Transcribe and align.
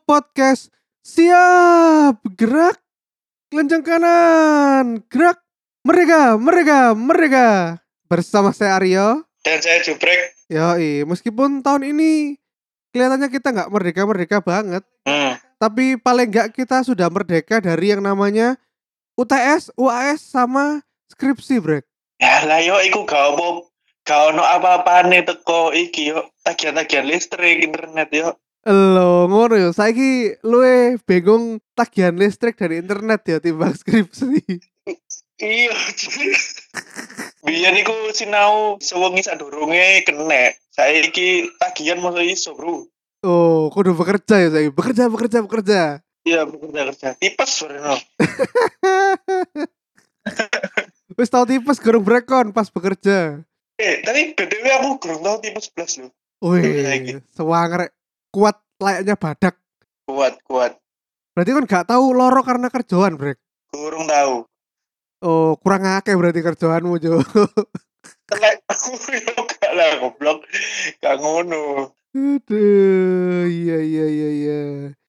Podcast. 0.00 0.74
Siap, 1.04 2.18
gerak, 2.34 2.80
kencang 3.52 3.84
kanan, 3.84 5.04
gerak, 5.06 5.44
mereka, 5.84 6.40
mereka, 6.40 6.78
mereka. 6.96 7.46
Bersama 8.08 8.50
saya 8.56 8.80
Aryo. 8.80 9.22
Dan 9.44 9.60
saya 9.60 9.84
Jubrek. 9.84 10.32
Yoi, 10.48 11.04
meskipun 11.04 11.60
tahun 11.60 11.92
ini 11.92 12.40
kelihatannya 12.96 13.28
kita 13.28 13.52
nggak 13.52 13.70
merdeka-merdeka 13.70 14.38
banget. 14.40 14.84
Hmm. 15.04 15.36
Tapi 15.60 16.00
paling 16.00 16.28
nggak 16.32 16.48
kita 16.56 16.80
sudah 16.80 17.12
merdeka 17.12 17.60
dari 17.60 17.92
yang 17.92 18.00
namanya 18.00 18.56
UTS, 19.14 19.76
UAS, 19.78 20.24
sama 20.24 20.82
skripsi, 21.12 21.60
Brek. 21.60 21.84
Ya 22.18 22.46
lah 22.46 22.62
yo 22.62 22.78
iku 22.80 23.04
gak 23.04 23.34
apa 23.34 23.66
gak 24.04 24.20
ono 24.32 24.44
apa-apane 24.44 25.26
teko 25.26 25.74
iki 25.74 26.14
yo 26.14 26.30
tagihan-tagihan 26.46 27.06
listrik 27.08 27.64
internet 27.64 28.08
yo. 28.14 28.28
Lo 28.64 29.28
ngono 29.28 29.60
yo, 29.60 29.76
saiki 29.76 30.40
luwe 30.40 30.96
bingung 31.04 31.60
tagihan 31.76 32.16
listrik 32.16 32.56
dari 32.56 32.80
internet 32.80 33.20
ya 33.28 33.36
timbang 33.36 33.76
skripsi. 33.80 34.40
Iya. 35.36 35.76
Biyen 37.44 37.76
iku 37.76 37.92
sinau 38.16 38.80
sewengi 38.80 39.20
sadurunge 39.20 40.00
kena. 40.08 40.56
Saiki 40.72 41.52
tagihan 41.60 42.00
masa 42.00 42.24
iso, 42.24 42.56
Bro. 42.56 42.88
Oh, 43.20 43.68
kudu 43.68 43.92
bekerja 43.92 44.40
ya 44.40 44.48
saiki. 44.48 44.72
Bekerja, 44.72 45.12
bekerja, 45.12 45.44
bekerja. 45.44 45.82
Iya, 46.24 46.48
bekerja 46.48 46.88
kerja. 46.88 47.08
Tipes 47.20 47.52
Warno. 47.60 48.00
Wis 51.20 51.28
tau 51.28 51.44
tipes 51.44 51.84
gerung 51.84 52.00
brekon 52.00 52.56
pas 52.56 52.72
bekerja. 52.72 53.44
Eh, 53.76 54.00
tapi 54.00 54.32
BTW 54.32 54.66
aku 54.80 55.04
kurang 55.04 55.20
tahu 55.20 55.36
tipes 55.44 55.68
11 55.76 56.08
loh. 56.08 56.12
Wih, 56.40 57.20
sewanger 57.36 57.92
kuat 58.34 58.58
layaknya 58.82 59.14
badak. 59.14 59.54
Kuat, 60.10 60.34
kuat. 60.42 60.74
Berarti 61.38 61.50
kan 61.54 61.64
gak 61.70 61.86
tahu 61.94 62.10
loro 62.10 62.42
karena 62.42 62.66
kerjaan, 62.66 63.14
Brek. 63.14 63.38
Kurang 63.70 64.10
tahu. 64.10 64.34
Oh, 65.22 65.54
kurang 65.62 65.86
akeh 65.86 66.18
berarti 66.18 66.42
kerjaanmu, 66.42 66.98
Jo. 66.98 67.22
Telek 68.28 68.60
aku 68.66 68.98
yo 69.14 69.34
gak 69.46 69.72
lah 69.72 69.90
goblok. 70.02 70.42
Gak 70.98 71.16
ngono. 71.22 71.94
Aduh, 72.14 73.46
iya 73.50 73.78
iya 73.82 74.06
iya 74.06 74.30
iya. 74.30 74.60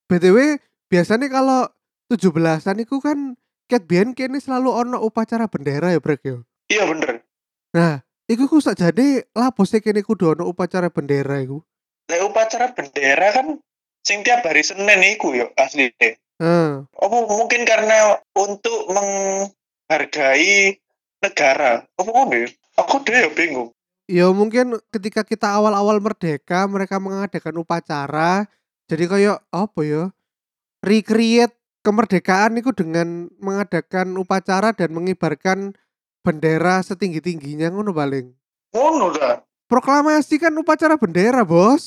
BTW, 0.09 0.57
biasanya 0.89 1.29
kalau 1.29 1.69
17-an 2.09 2.81
itu 2.81 2.97
kan 3.01 3.37
Cat 3.65 3.89
Bian 3.89 4.13
kene 4.13 4.37
selalu 4.37 4.69
ono 4.69 4.97
upacara 5.01 5.49
bendera 5.49 5.89
ya, 5.89 6.01
Brek 6.01 6.21
ya. 6.21 6.37
Iya 6.69 6.85
bener. 6.89 7.25
Nah, 7.73 8.01
iku 8.29 8.45
ku 8.45 8.61
jadi 8.61 9.25
lapo 9.33 9.65
sih 9.65 9.81
kene 9.81 10.05
kudu 10.05 10.37
ono 10.37 10.45
upacara 10.49 10.89
bendera 10.89 11.41
iku. 11.41 11.61
Lek 12.05 12.21
upacara 12.21 12.73
bendera 12.73 13.33
kan 13.33 13.57
sing 14.05 14.21
tiap 14.21 14.45
hari 14.45 14.61
Senin 14.61 15.01
iku 15.01 15.33
yo 15.33 15.49
asli 15.57 15.89
deh. 15.97 16.13
Heeh. 16.37 16.85
Apa 16.85 17.17
mungkin 17.25 17.65
karena 17.65 18.21
untuk 18.37 18.91
menghargai 18.91 20.77
negara? 21.23 21.81
Apa 21.97 22.09
ngono 22.09 22.45
ya? 22.45 22.47
Aku 22.77 23.01
deh 23.01 23.25
ya 23.25 23.29
bingung. 23.33 23.73
Ya 24.05 24.29
mungkin 24.29 24.77
ketika 24.93 25.25
kita 25.25 25.49
awal-awal 25.49 25.97
merdeka 25.97 26.69
mereka 26.69 27.01
mengadakan 27.01 27.57
upacara 27.57 28.45
jadi 28.85 29.05
kayak 29.09 29.39
apa 29.49 29.81
ya? 29.81 30.03
Recreate 30.85 31.57
kemerdekaan 31.81 32.61
itu 32.61 32.69
dengan 32.69 33.33
mengadakan 33.41 34.13
upacara 34.21 34.77
dan 34.77 34.93
mengibarkan 34.93 35.73
bendera 36.21 36.85
setinggi-tingginya 36.85 37.73
ngono 37.73 37.89
paling. 37.93 38.29
Ngono 38.73 39.09
dah. 39.13 39.41
Proklamasi 39.65 40.37
kan 40.37 40.53
upacara 40.53 40.93
bendera, 40.95 41.41
Bos. 41.41 41.85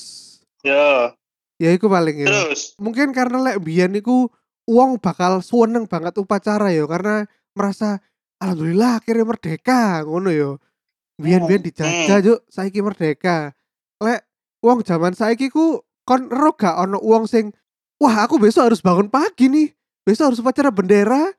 Ya, 0.67 1.15
Ya 1.59 1.75
iku 1.75 1.91
paling 1.91 2.23
ya. 2.23 2.27
terus. 2.31 2.79
Mungkin 2.79 3.11
karena 3.11 3.43
lek 3.43 3.59
biyen 3.63 3.95
iku 3.99 4.31
uang 4.71 5.03
bakal 5.03 5.43
seneng 5.43 5.91
banget 5.91 6.15
upacara 6.23 6.71
ya 6.71 6.87
karena 6.87 7.27
merasa 7.51 7.99
alhamdulillah 8.39 9.03
akhirnya 9.03 9.27
merdeka 9.27 10.07
ngono 10.07 10.31
ya. 10.31 10.51
Biyen-biyen 11.19 11.67
dijajah 11.67 12.19
juk 12.23 12.39
saiki 12.47 12.79
merdeka. 12.79 13.51
Lek 13.99 14.23
uang 14.63 14.87
zaman 14.87 15.19
saiki 15.19 15.51
ku 15.51 15.83
kon 16.07 16.31
ero 16.31 16.55
gak 16.55 16.79
ono 16.79 17.03
uang 17.03 17.27
sing 17.27 17.51
wah 17.99 18.23
aku 18.23 18.39
besok 18.39 18.71
harus 18.71 18.79
bangun 18.79 19.11
pagi 19.11 19.51
nih. 19.51 19.75
Besok 20.07 20.31
harus 20.31 20.39
upacara 20.39 20.71
bendera. 20.71 21.35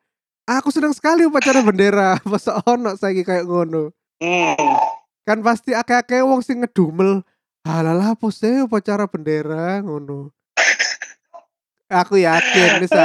Aku 0.52 0.68
senang 0.68 0.92
sekali 0.92 1.24
upacara 1.24 1.64
bendera. 1.64 2.20
Masa 2.28 2.60
ono 2.68 2.92
saiki 3.00 3.24
kayak 3.24 3.48
ngono. 3.48 3.96
Hmm. 4.20 4.89
Kan 5.30 5.46
pasti 5.46 5.78
akeh-akeh 5.78 6.26
wong 6.26 6.42
sing 6.42 6.66
ngedumel. 6.66 7.22
Halalah 7.62 8.18
apa 8.18 8.34
sih 8.34 8.66
upacara 8.66 9.06
bendera 9.06 9.78
ngono. 9.86 10.34
Aku 11.86 12.18
yakin 12.18 12.82
bisa. 12.82 12.98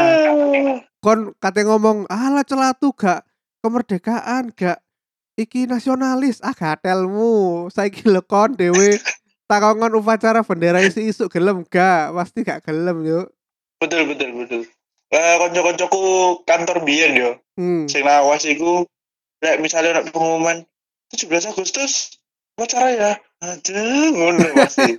Kon 1.05 1.37
kate 1.37 1.69
ngomong, 1.69 2.09
"Alah 2.09 2.41
celatu 2.49 2.97
gak 2.97 3.29
kemerdekaan, 3.61 4.57
gak 4.57 4.81
iki 5.37 5.69
nasionalis." 5.69 6.41
Ah 6.41 6.57
gatelmu. 6.57 7.69
Saiki 7.69 8.09
lho 8.09 8.25
kon 8.25 8.56
dhewe 8.56 8.97
takongon 9.45 9.93
upacara 10.01 10.41
bendera 10.41 10.81
isi 10.81 11.12
isuk 11.12 11.29
gelem 11.29 11.61
gak? 11.69 12.17
Pasti 12.17 12.41
gak 12.41 12.65
gelem 12.65 13.05
yo. 13.05 13.29
Betul 13.85 14.09
betul 14.09 14.33
betul. 14.33 14.62
Eh 15.12 15.37
konco-koncoku 15.45 16.41
kantor 16.49 16.89
biyen 16.89 17.12
yo. 17.21 17.31
Hmm. 17.61 17.85
Sing 17.85 18.01
lawas 18.01 18.49
iku 18.49 18.89
lek 19.45 19.61
misalnya 19.61 20.01
pengumuman 20.09 20.65
17 21.15 21.51
Agustus 21.55 22.19
upacara 22.55 22.91
ya. 22.95 23.13
Aduh, 23.43 24.15
ngono 24.15 24.47
pasti. 24.55 24.95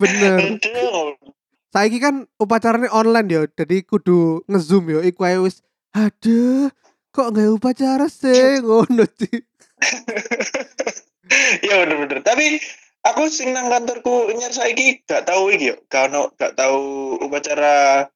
Bener. 0.00 0.58
Saiki 1.74 1.98
kan 1.98 2.30
upacaranya 2.38 2.86
online 2.94 3.28
yo, 3.28 3.42
jadi 3.50 3.82
kudu 3.82 4.46
ngezoom 4.46 4.94
yo. 4.94 5.00
Iku 5.02 5.26
ae 5.26 5.42
wis, 5.42 5.58
aduh, 5.90 6.70
kok 7.10 7.34
nggak 7.34 7.50
upacara 7.50 8.06
sih 8.06 8.58
ngono 8.64 9.04
sih. 9.10 9.42
Iya 11.66 11.74
bener-bener. 11.82 12.22
Tapi 12.22 12.62
aku 13.02 13.26
sing 13.26 13.50
nang 13.50 13.68
kantorku 13.72 14.30
nyer 14.38 14.54
saiki 14.54 15.02
gak 15.02 15.26
tahu 15.26 15.50
iki 15.50 15.74
yo. 15.74 15.76
Gak 15.90 16.14
ono 16.14 16.30
gak 16.38 16.54
tahu 16.54 17.18
upacara 17.26 18.06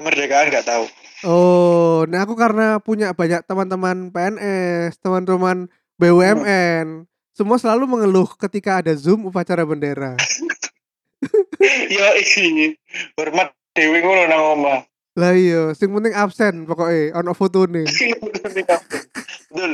kemerdekaan 0.00 0.48
gak 0.48 0.66
tahu. 0.66 0.84
Oh, 1.28 2.08
nah 2.08 2.24
aku 2.24 2.32
karena 2.32 2.80
punya 2.80 3.12
banyak 3.12 3.44
teman-teman 3.44 4.08
PNS, 4.08 4.96
teman-teman 5.04 5.68
BUMN, 6.00 7.04
semua 7.36 7.60
selalu 7.60 7.84
mengeluh 7.84 8.28
ketika 8.40 8.80
ada 8.80 8.96
Zoom 8.96 9.28
upacara 9.28 9.68
bendera. 9.68 10.16
Yo 11.92 12.06
iki 12.16 12.72
hormat 13.20 13.52
dewe 13.76 14.00
ngono 14.00 14.24
nang 14.24 14.42
omah. 14.56 14.80
Lah 15.20 15.36
iya, 15.36 15.76
sing 15.76 15.92
penting 15.92 16.16
absen 16.16 16.64
pokoknya 16.64 17.20
ono 17.20 17.36
fotone. 17.36 17.84
Betul. 19.50 19.72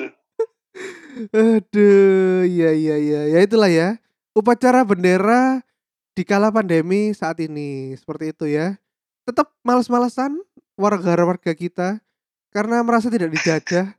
Aduh, 1.33 2.45
iya 2.45 2.71
iya 2.75 2.97
iya, 2.99 3.21
ya 3.31 3.39
itulah 3.47 3.71
ya. 3.71 3.97
Upacara 4.37 4.85
bendera 4.85 5.65
di 6.13 6.23
kala 6.25 6.53
pandemi 6.53 7.15
saat 7.15 7.41
ini 7.41 7.95
seperti 7.97 8.35
itu 8.35 8.47
ya. 8.51 8.77
Tetap 9.27 9.51
males-malesan 9.67 10.39
warga-warga 10.79 11.51
kita 11.51 11.99
karena 12.55 12.79
merasa 12.87 13.11
tidak 13.11 13.35
dijajah. 13.35 13.91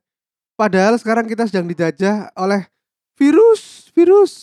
Padahal 0.56 0.96
sekarang 0.96 1.28
kita 1.28 1.44
sedang 1.44 1.68
dijajah 1.68 2.32
oleh 2.40 2.64
virus, 3.20 3.92
virus. 3.92 4.34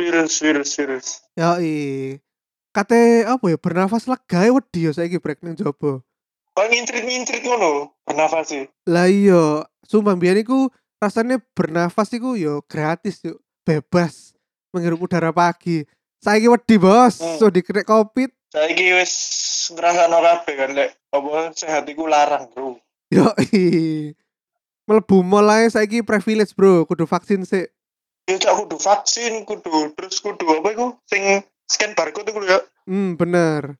Virus 0.00 0.32
virus 0.40 0.70
virus. 0.72 1.06
Yoi. 1.36 2.16
Kate 2.72 3.28
apa 3.28 3.44
ya 3.52 3.60
bernafas 3.60 4.08
lega 4.08 4.48
ya 4.48 4.50
wedi 4.50 4.88
ya 4.88 4.96
saiki 4.96 5.20
brek 5.20 5.44
ning 5.44 5.54
jaba. 5.54 6.00
Kok 6.56 6.66
ngintrit-ngintrit 6.66 7.44
ngono 7.44 7.92
bernafas 8.08 8.48
sih. 8.48 8.64
Lah 8.88 9.06
iya, 9.06 9.68
sumpah 9.84 10.16
mbiyen 10.16 10.40
iku 10.40 10.72
rasanya 10.98 11.38
bernafas 11.52 12.10
iku 12.16 12.34
yo 12.34 12.64
gratis 12.66 13.20
yuk, 13.22 13.38
bebas 13.62 14.32
menghirup 14.72 15.04
udara 15.04 15.30
pagi. 15.30 15.84
Saiki 16.18 16.48
wedi, 16.48 16.80
Bos. 16.80 17.20
Hmm. 17.20 17.36
So 17.38 17.52
dikena 17.52 17.84
Covid. 17.84 18.32
Saiki 18.54 18.94
wis 18.94 19.14
ngrasakno 19.74 20.22
kabeh 20.22 20.54
kan 20.54 20.70
lek 20.78 20.94
apa 21.10 21.50
sehat 21.58 21.90
iku 21.90 22.06
larang, 22.06 22.46
Bro. 22.54 22.78
Yoi. 23.10 24.14
Mlebu 24.86 25.26
mall 25.26 25.50
ae 25.50 25.66
saiki 25.66 26.06
privilege, 26.06 26.54
Bro. 26.54 26.86
Kudu 26.86 27.02
vaksin 27.02 27.42
sih. 27.42 27.66
Ya 28.30 28.38
cak 28.38 28.54
kudu 28.54 28.78
vaksin, 28.78 29.42
kudu 29.42 29.90
terus 29.98 30.22
kudu 30.22 30.46
apa 30.46 30.70
iku 30.70 30.94
sing 31.10 31.42
scan 31.66 31.98
barcode 31.98 32.30
iku 32.30 32.46
ya. 32.46 32.62
Hmm, 32.86 33.18
bener. 33.18 33.74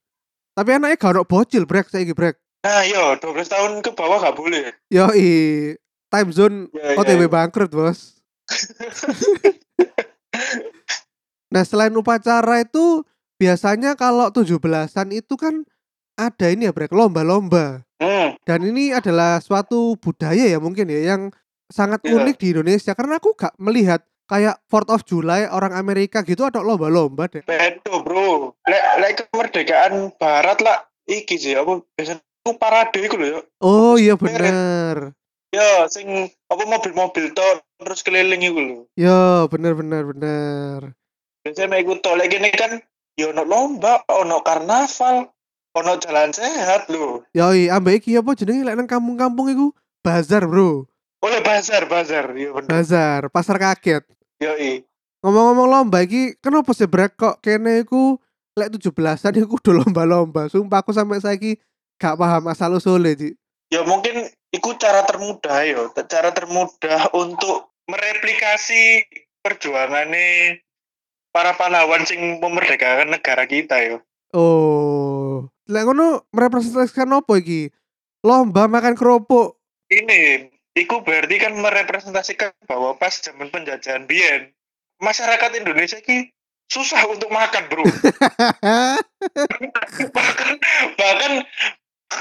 Tapi 0.59 0.71
anaknya 0.75 0.99
gak 0.99 1.15
ono 1.15 1.23
bocil 1.23 1.71
brek 1.71 1.87
saiki 1.91 2.11
brek. 2.11 2.35
Nah, 2.67 2.83
yo 2.89 3.15
12 3.21 3.47
tahun 3.47 3.73
ke 3.79 3.95
bawah 3.95 4.19
gak 4.21 4.35
boleh. 4.35 4.75
Yoi. 4.91 5.75
Time 6.11 6.31
zone 6.31 6.57
Ya, 6.75 6.95
ya, 6.95 6.99
OTW 6.99 7.27
ya. 7.27 7.31
bangkrut, 7.31 7.71
Bos. 7.71 8.19
nah, 11.55 11.63
selain 11.63 11.95
upacara 11.95 12.63
itu 12.63 13.03
biasanya 13.37 13.95
kalau 13.95 14.31
17-an 14.31 15.09
itu 15.11 15.35
kan 15.35 15.65
ada 16.15 16.47
ini 16.47 16.71
ya 16.71 16.73
brek, 16.73 16.95
lomba-lomba. 16.95 17.83
Hmm, 17.99 18.39
Dan 18.47 18.61
ini 18.71 18.95
adalah 18.95 19.43
suatu 19.43 19.99
budaya 19.99 20.47
ya 20.47 20.59
mungkin 20.63 20.87
ya 20.87 21.15
yang 21.15 21.23
sangat 21.67 22.05
Iya. 22.05 22.21
unik 22.23 22.37
di 22.39 22.47
Indonesia 22.55 22.93
karena 22.95 23.19
aku 23.19 23.35
gak 23.35 23.57
melihat 23.59 24.05
kayak 24.25 24.61
4th 24.69 24.91
of 24.93 25.01
July 25.05 25.49
orang 25.49 25.75
Amerika 25.75 26.23
gitu 26.23 26.47
ada 26.47 26.61
lomba-lomba 26.63 27.27
deh. 27.27 27.43
Bedo, 27.43 28.05
Bro. 28.05 28.55
Lek 28.65 28.85
lek 29.01 29.13
kemerdekaan 29.27 30.15
barat 30.17 30.59
lah 30.63 30.87
iki 31.05 31.35
sih 31.37 31.57
apa 31.57 31.81
biasanya 31.97 32.23
parade 32.61 33.01
iku 33.01 33.17
lho 33.17 33.27
ya. 33.27 33.41
Oh 33.61 33.97
iya 33.97 34.15
bener. 34.15 35.17
Ya, 35.51 35.87
sing 35.89 36.29
apa 36.51 36.63
mobil-mobil 36.67 37.31
to 37.33 37.47
terus 37.81 38.01
keliling 38.05 38.43
iku 38.45 38.61
lho. 38.61 38.79
Ya 38.95 39.45
bener 39.49 39.73
bener 39.75 40.03
bener. 40.07 40.79
Biasanya 41.43 41.69
mek 41.73 41.81
iku 41.85 41.93
to 41.99 42.11
lek 42.15 42.29
kene 42.29 42.49
kan 42.53 42.73
ya 43.15 43.31
ono 43.31 43.43
lomba, 43.47 44.03
ono 44.11 44.43
karnaval, 44.43 45.31
ono 45.75 45.93
jalan 45.99 46.31
sehat 46.35 46.91
lho. 46.91 47.23
Yoi, 47.35 47.71
ambek 47.71 48.03
iki 48.03 48.19
apa 48.19 48.35
jenenge 48.35 48.67
lek 48.67 48.77
nang 48.79 48.91
kampung-kampung 48.91 49.51
iku 49.51 49.67
bazar, 50.03 50.47
Bro. 50.47 50.87
Oleh 51.25 51.41
bazar, 51.41 51.89
bazar. 51.89 52.35
Ya 52.37 52.53
bener. 52.53 52.69
Bazar, 52.69 53.21
pasar 53.33 53.57
kaget. 53.57 54.05
Yoi. 54.43 54.85
Ngomong-ngomong 55.25 55.67
lomba 55.73 56.05
iki, 56.05 56.37
kenapa 56.37 56.77
sih 56.77 56.85
brek 56.85 57.17
kok 57.17 57.41
kene 57.41 57.81
iku 57.81 58.21
lek 58.61 58.77
17-an 58.77 59.41
iku 59.41 59.57
udah 59.57 59.75
lomba-lomba. 59.81 60.53
Sumpah 60.53 60.85
aku 60.85 60.93
sampai 60.93 61.25
saiki 61.25 61.57
gak 61.97 62.21
paham 62.21 62.45
asal 62.53 62.77
usulnya, 62.77 63.17
Ci. 63.17 63.33
Ya 63.73 63.81
mungkin 63.89 64.29
iku 64.53 64.77
cara 64.77 65.03
termudah 65.09 65.65
yo, 65.65 65.89
cara 65.97 66.29
termudah 66.31 67.09
untuk 67.17 67.73
mereplikasi 67.89 69.09
perjuangannya 69.41 70.61
para 71.35 71.59
pahlawan 71.59 72.07
sing 72.07 72.39
memerdekakan 72.39 73.11
negara 73.11 73.43
kita 73.51 73.83
yo. 73.83 73.99
Oh, 74.31 75.51
lek 75.67 75.83
ngono 75.83 76.31
merepresentasikan 76.31 77.11
apa 77.11 77.43
iki? 77.43 77.75
Lomba 78.23 78.71
makan 78.71 78.95
kerupuk. 78.95 79.59
Ini, 79.91 80.49
iku 80.79 81.03
berarti 81.03 81.35
kan 81.43 81.59
merepresentasikan 81.59 82.55
bahwa 82.71 82.95
pas 82.97 83.19
zaman 83.19 83.51
penjajahan 83.51 84.07
Bien, 84.07 84.55
masyarakat 85.03 85.51
Indonesia 85.59 85.99
ini 86.07 86.31
susah 86.71 87.03
untuk 87.11 87.29
makan 87.35 87.67
bro. 87.69 87.85
bahkan 90.17 90.51
bahkan 90.97 91.33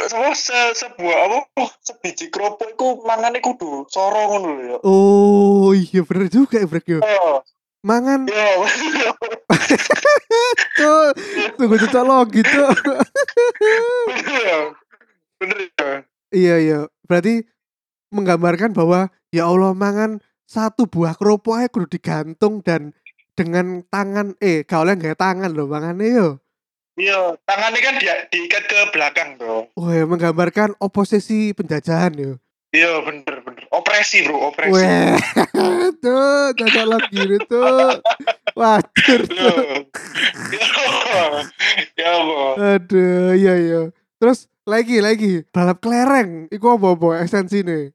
semua 0.09 0.33
se 0.33 0.57
sebuah 0.73 1.17
apa 1.29 1.69
sebiji 1.85 2.33
kerupuk 2.33 2.73
itu 2.73 2.87
mangane 3.05 3.39
kudu 3.39 3.85
sorong 3.93 4.37
ngono 4.37 4.47
lho 4.49 4.63
ya. 4.65 4.77
Oh, 4.83 5.69
iya 5.71 6.01
bener 6.01 6.33
juga 6.33 6.57
ya, 6.57 6.65
Brek. 6.65 6.89
Oh, 6.99 7.45
Mangan 7.83 8.23
tuh, 10.79 11.11
tunggu 11.59 11.75
cocok 11.83 12.03
lo 12.07 12.23
gitu. 12.31 12.63
Bener 14.07 14.39
ya. 14.39 14.59
Bener 15.35 15.57
ya. 15.67 15.91
iya, 16.31 16.55
iya. 16.63 16.79
Berarti 17.03 17.43
menggambarkan 18.15 18.71
bahwa 18.71 19.11
ya 19.35 19.51
Allah 19.51 19.75
mangan 19.75 20.23
satu 20.47 20.87
buah 20.87 21.19
kerupuk 21.19 21.59
aja 21.59 21.67
kudu 21.67 21.91
digantung 21.91 22.63
dan 22.63 22.95
dengan 23.35 23.83
tangan 23.91 24.39
eh 24.39 24.63
gak 24.63 24.87
oleh 24.87 24.95
nggak 24.95 25.19
tangan 25.19 25.51
loh 25.51 25.67
mangannya 25.67 26.07
yo. 26.07 26.29
Iya, 26.95 27.35
tangannya 27.43 27.81
kan 27.83 27.95
dia 27.99 28.15
diikat 28.31 28.63
ke 28.69 28.79
belakang 28.93 29.35
tuh. 29.41 29.65
Wah, 29.75 29.91
ya, 29.91 30.05
menggambarkan 30.07 30.77
oposisi 30.77 31.51
penjajahan 31.51 32.15
yo. 32.15 32.31
Iya, 32.71 33.03
bener 33.03 33.42
Opresi 33.93 34.25
bro, 34.25 34.49
opresi. 34.49 34.73
Weh, 34.73 35.13
tuh 36.01 36.49
lo 36.89 36.97
gini 37.13 37.37
tuh. 37.45 38.01
Wajar 38.57 39.21
tuh. 39.29 39.85
Ya, 41.93 42.09
apa? 42.09 42.41
Aduh, 42.57 43.37
iya 43.37 43.53
iya. 43.53 43.81
Terus 44.17 44.49
lagi 44.65 44.97
lagi 44.97 45.45
balap 45.53 45.77
kelereng, 45.77 46.49
iku 46.49 46.73
apa 46.73 46.97
apa 46.97 47.07
esensi 47.21 47.61
nih? 47.61 47.93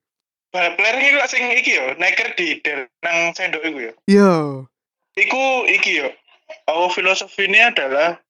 Balap 0.55 0.79
kelereng 0.79 1.03
itu 1.03 1.19
sing 1.27 1.43
iki 1.51 1.75
yo, 1.75 1.99
neker 1.99 2.39
di 2.39 2.63
nang 3.03 3.35
sendok 3.35 3.67
iku 3.67 3.91
yo. 3.91 3.93
Yo, 4.07 4.35
Iku 5.19 5.67
iki 5.67 5.99
yo. 5.99 6.15
Oh 6.71 6.87
filosofinya 6.95 7.75
adalah 7.75 8.23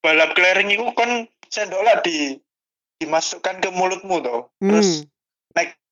balap 0.00 0.32
kelereng 0.32 0.72
iku 0.72 0.96
kon 0.96 1.28
sendok 1.52 1.84
lah 1.84 2.00
di 2.00 2.40
dimasukkan 3.04 3.60
ke 3.60 3.68
mulutmu 3.68 4.24
toh. 4.24 4.48
Terus 4.64 5.04
hmm, 5.04 5.12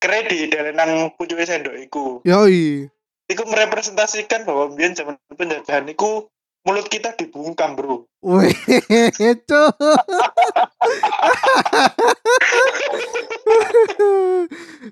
di 0.01 0.49
der 0.49 0.73
nang 0.73 1.13
pucuke 1.13 1.45
sendok 1.45 1.77
iku. 1.77 2.25
yoi. 2.25 2.89
Iku 3.31 3.47
merepresentasikan 3.47 4.43
bahwa 4.49 4.73
biyen 4.75 4.97
zaman 4.97 5.15
penjajahan 5.37 5.87
iku 5.93 6.27
mulut 6.67 6.89
kita 6.91 7.15
dibungkam, 7.15 7.77
Bro. 7.79 8.09
Weh, 8.25 8.51
tuh. 9.49 9.71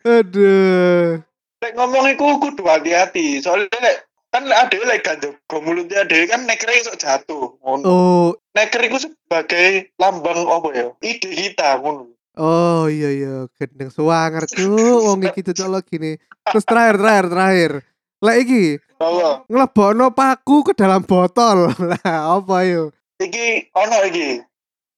Aduh. 0.06 1.18
Lek 1.58 1.72
ngomong 1.74 2.06
iku 2.14 2.38
kudu 2.38 2.62
hati-hati. 2.68 3.42
Soalnya 3.42 3.74
lek 3.82 4.06
kan 4.30 4.44
ada 4.44 4.76
lek 4.76 5.02
gak 5.02 5.24
jaga 5.24 5.56
mulutnya 5.64 6.04
ada 6.04 6.14
kan 6.30 6.46
nekernya 6.46 6.84
iso 6.84 6.94
jatuh. 6.94 7.58
Ngono. 7.64 7.82
Oh, 7.88 8.28
Neker 8.54 8.82
iku 8.86 8.98
sebagai 9.02 9.90
lambang 9.98 10.46
apa 10.46 10.68
ya? 10.76 10.86
Ide 11.02 11.30
kita 11.32 11.80
ngono. 11.82 12.17
Oh 12.38 12.86
iya 12.86 13.10
iya, 13.10 13.34
gendeng 13.58 13.90
suwanger 13.90 14.46
tuh 14.46 14.78
wong 15.10 15.26
iki 15.26 15.42
cocok 15.42 15.82
gini. 15.84 16.16
Terus 16.46 16.64
terakhir 16.64 16.96
terakhir 17.02 17.26
terakhir. 17.28 17.72
Lah 18.18 18.34
iki 18.34 18.78
Apa? 18.98 19.46
ngelebokno 19.46 20.10
paku 20.10 20.66
ke 20.66 20.72
dalam 20.74 21.02
botol. 21.06 21.70
Lah 21.90 22.38
apa 22.38 22.56
yo? 22.66 22.90
Iki 23.18 23.74
ono 23.74 23.98
iki. 24.06 24.42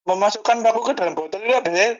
Memasukkan 0.05 0.65
paku 0.65 0.81
ke 0.89 0.93
dalam 0.97 1.13
botol 1.13 1.41
itu 1.41 1.53
ada 1.53 1.97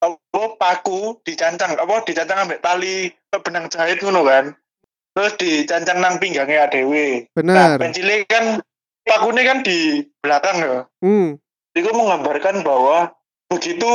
apa 0.00 0.42
paku 0.56 1.20
dicancang 1.26 1.76
apa 1.76 1.94
dicancang 2.08 2.48
ambek 2.48 2.62
tali 2.64 3.10
benang 3.42 3.66
jahit 3.66 3.98
ngono 4.02 4.22
kan. 4.26 4.54
Terus 5.14 5.34
dicancang 5.38 5.98
nang 5.98 6.22
pinggangnya 6.22 6.70
adewe. 6.70 7.26
Nah, 7.34 7.34
Bener. 7.42 7.70
pensilnya 7.82 8.22
kan 8.30 8.44
pakunya 9.02 9.42
kan 9.42 9.58
di 9.66 10.06
belakang 10.22 10.56
ya. 10.62 10.78
Hmm. 11.02 11.34
Itu 11.74 11.90
menggambarkan 11.90 12.62
bahwa 12.62 13.10
begitu 13.50 13.90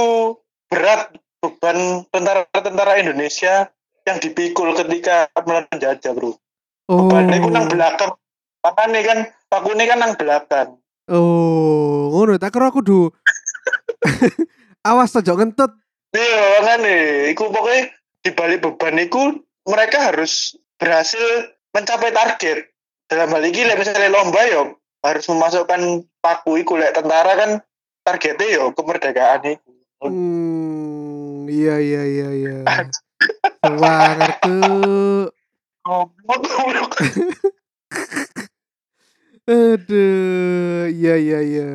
berat 0.70 1.14
beban 1.42 2.08
tentara-tentara 2.10 3.02
Indonesia 3.02 3.70
yang 4.06 4.18
dipikul 4.22 4.74
ketika 4.78 5.30
melawan 5.46 5.66
penjajah, 5.70 6.12
bro. 6.14 6.38
Oh. 6.86 7.10
Bebannya 7.10 7.42
itu 7.42 7.50
nang 7.50 7.68
belakang. 7.70 8.14
Makanya 8.62 9.02
kan 9.06 9.18
pakunya 9.50 9.86
kan 9.90 9.98
nang 10.02 10.14
belakang. 10.18 10.70
Oh, 11.06 12.10
ngono 12.14 12.38
tak 12.42 12.54
kira 12.54 12.74
aku 12.74 12.82
du. 12.82 13.14
Awas 14.90 15.18
aja 15.18 15.34
ngentut. 15.34 15.70
Iya, 16.14 16.62
makanya. 16.62 16.96
Iku 17.34 17.50
pokoknya 17.50 17.94
di 18.26 18.32
balik 18.34 18.66
beban 18.66 18.98
itu 19.02 19.42
mereka 19.66 20.14
harus 20.14 20.58
berhasil 20.78 21.54
mencapai 21.74 22.14
target. 22.14 22.70
Dalam 23.06 23.30
hal 23.38 23.46
ini, 23.46 23.70
misalnya 23.78 24.10
lomba 24.10 24.42
ya 24.50 24.66
harus 25.06 25.26
memasukkan 25.30 26.10
paku 26.18 26.58
iku 26.66 26.82
lek 26.82 26.98
tentara 26.98 27.38
kan 27.38 27.52
targetnya 28.02 28.46
ya 28.50 28.64
kemerdekaan 28.74 29.46
itu. 29.46 29.70
Hmm, 30.02 30.45
iya 31.56 31.76
iya 31.80 32.04
iya 32.04 32.30
iya. 32.36 32.58
Semangat 33.64 34.44
tuh. 34.44 35.32
Goblok. 35.86 36.92
Aduh, 39.46 40.90
iya 40.90 41.16
iya 41.22 41.40
iya. 41.46 41.70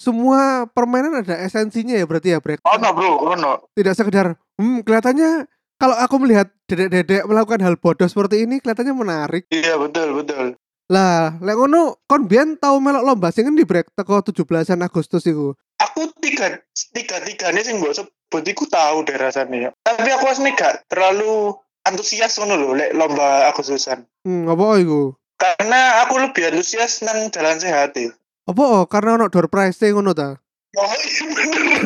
Semua 0.00 0.64
permainan 0.72 1.20
ada 1.20 1.36
esensinya 1.44 1.92
ya 1.92 2.08
berarti 2.08 2.32
ya, 2.32 2.40
Brek. 2.40 2.64
Ono 2.64 2.88
bro, 2.96 3.36
ono. 3.36 3.68
Tidak 3.76 3.92
sekedar, 3.92 4.34
hmm, 4.56 4.80
kelihatannya 4.82 5.44
kalau 5.76 5.96
aku 6.00 6.16
melihat 6.24 6.48
dedek-dedek 6.66 7.28
melakukan 7.28 7.60
hal 7.60 7.76
bodoh 7.76 8.08
seperti 8.08 8.48
ini 8.48 8.58
kelihatannya 8.64 8.94
menarik. 8.96 9.44
Iya 9.52 9.76
betul 9.76 10.24
betul. 10.24 10.56
Lah, 10.88 11.36
lek 11.40 11.56
ngono 11.56 12.00
kon 12.08 12.24
biyen 12.24 12.56
tau 12.56 12.80
melok 12.80 13.04
lomba 13.04 13.28
sing 13.28 13.48
endi 13.48 13.68
Brek 13.68 13.92
teko 13.92 14.24
17 14.24 14.72
Agustus 14.80 15.24
iku. 15.28 15.52
Aku 15.92 16.08
tiga 16.24 16.56
tiga 16.96 17.20
tiga 17.20 17.52
nih 17.52 17.68
sing 17.68 17.76
mbok 17.76 17.92
sebut 17.92 18.44
iku 18.48 18.64
tahu 18.64 19.04
deh 19.04 19.12
rasanya. 19.12 19.76
Tapi 19.84 20.08
aku 20.08 20.24
asli 20.24 20.56
gak 20.56 20.88
terlalu 20.88 21.52
antusias 21.84 22.40
ngono 22.40 22.56
lho 22.56 22.68
lek 22.80 22.96
lomba 22.96 23.52
Agustusan. 23.52 24.08
Hmm, 24.24 24.48
apa 24.48 24.80
iku? 24.80 25.12
Karena 25.36 26.00
aku 26.00 26.16
lebih 26.16 26.48
antusias 26.48 27.04
nang 27.04 27.28
jalan 27.28 27.60
sehat 27.60 27.92
ya. 27.92 28.08
Apa 28.48 28.62
oh, 28.64 28.84
karena 28.88 29.20
ono 29.20 29.28
door 29.28 29.52
prize 29.52 29.92
ngono 29.92 30.16
ta? 30.16 30.40
Oh 30.80 30.94
iya 30.96 31.24
bener. 31.28 31.82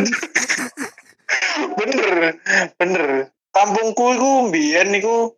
bener, 1.75 2.13
bener. 2.79 3.07
Kampungku 3.51 4.15
iku 4.15 4.31
mbiyen 4.47 4.95
iku 4.95 5.35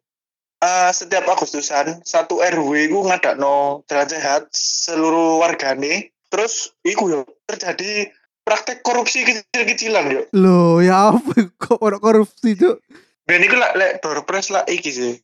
eh, 0.60 0.92
setiap 0.92 1.24
Agustusan 1.24 2.04
satu 2.04 2.44
RW 2.44 2.92
iku 2.92 3.00
ngadakno 3.08 3.88
jalan 3.88 4.08
sehat 4.12 4.52
seluruh 4.52 5.40
wargane. 5.40 6.12
Terus 6.28 6.76
iku 6.84 7.08
yo 7.08 7.24
terjadi 7.48 8.12
praktek 8.48 8.80
korupsi 8.80 9.28
kecil-kecilan 9.28 10.04
yo. 10.08 10.22
Loh, 10.32 10.80
ya 10.80 11.12
apa 11.12 11.36
kok 11.60 11.76
ono 11.84 12.00
korupsi 12.00 12.56
tuh? 12.56 12.80
Ben 13.28 13.44
iku 13.44 13.60
lek 13.60 13.76
lek 13.76 13.92
door 14.00 14.24
prize 14.24 14.48
lah 14.48 14.64
iki 14.64 14.88
sih. 14.88 15.14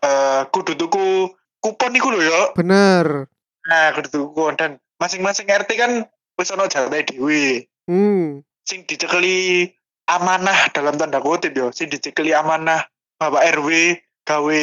Eh 0.00 0.40
kudu 0.48 0.72
tuku 0.80 1.28
kupon 1.60 1.92
iku 1.92 2.08
lho 2.16 2.24
yo. 2.24 2.40
Bener. 2.56 3.28
Nah, 3.68 3.92
kudu 3.92 4.08
tuku 4.08 4.26
kupon 4.32 4.56
dan 4.56 4.80
masing-masing 4.96 5.52
RT 5.52 5.70
kan 5.76 6.08
wis 6.40 6.48
ono 6.48 6.64
jatah 6.64 6.88
dhewe. 6.88 7.68
Hmm. 7.82 8.46
sing 8.62 8.86
dicekeli 8.86 9.66
amanah 10.06 10.70
dalam 10.70 10.94
tanda 10.94 11.18
kutip 11.18 11.50
yo 11.50 11.74
sing 11.74 11.90
dicekeli 11.90 12.30
amanah 12.30 12.86
Bapak 13.18 13.42
RW 13.58 13.98
gawe 14.26 14.58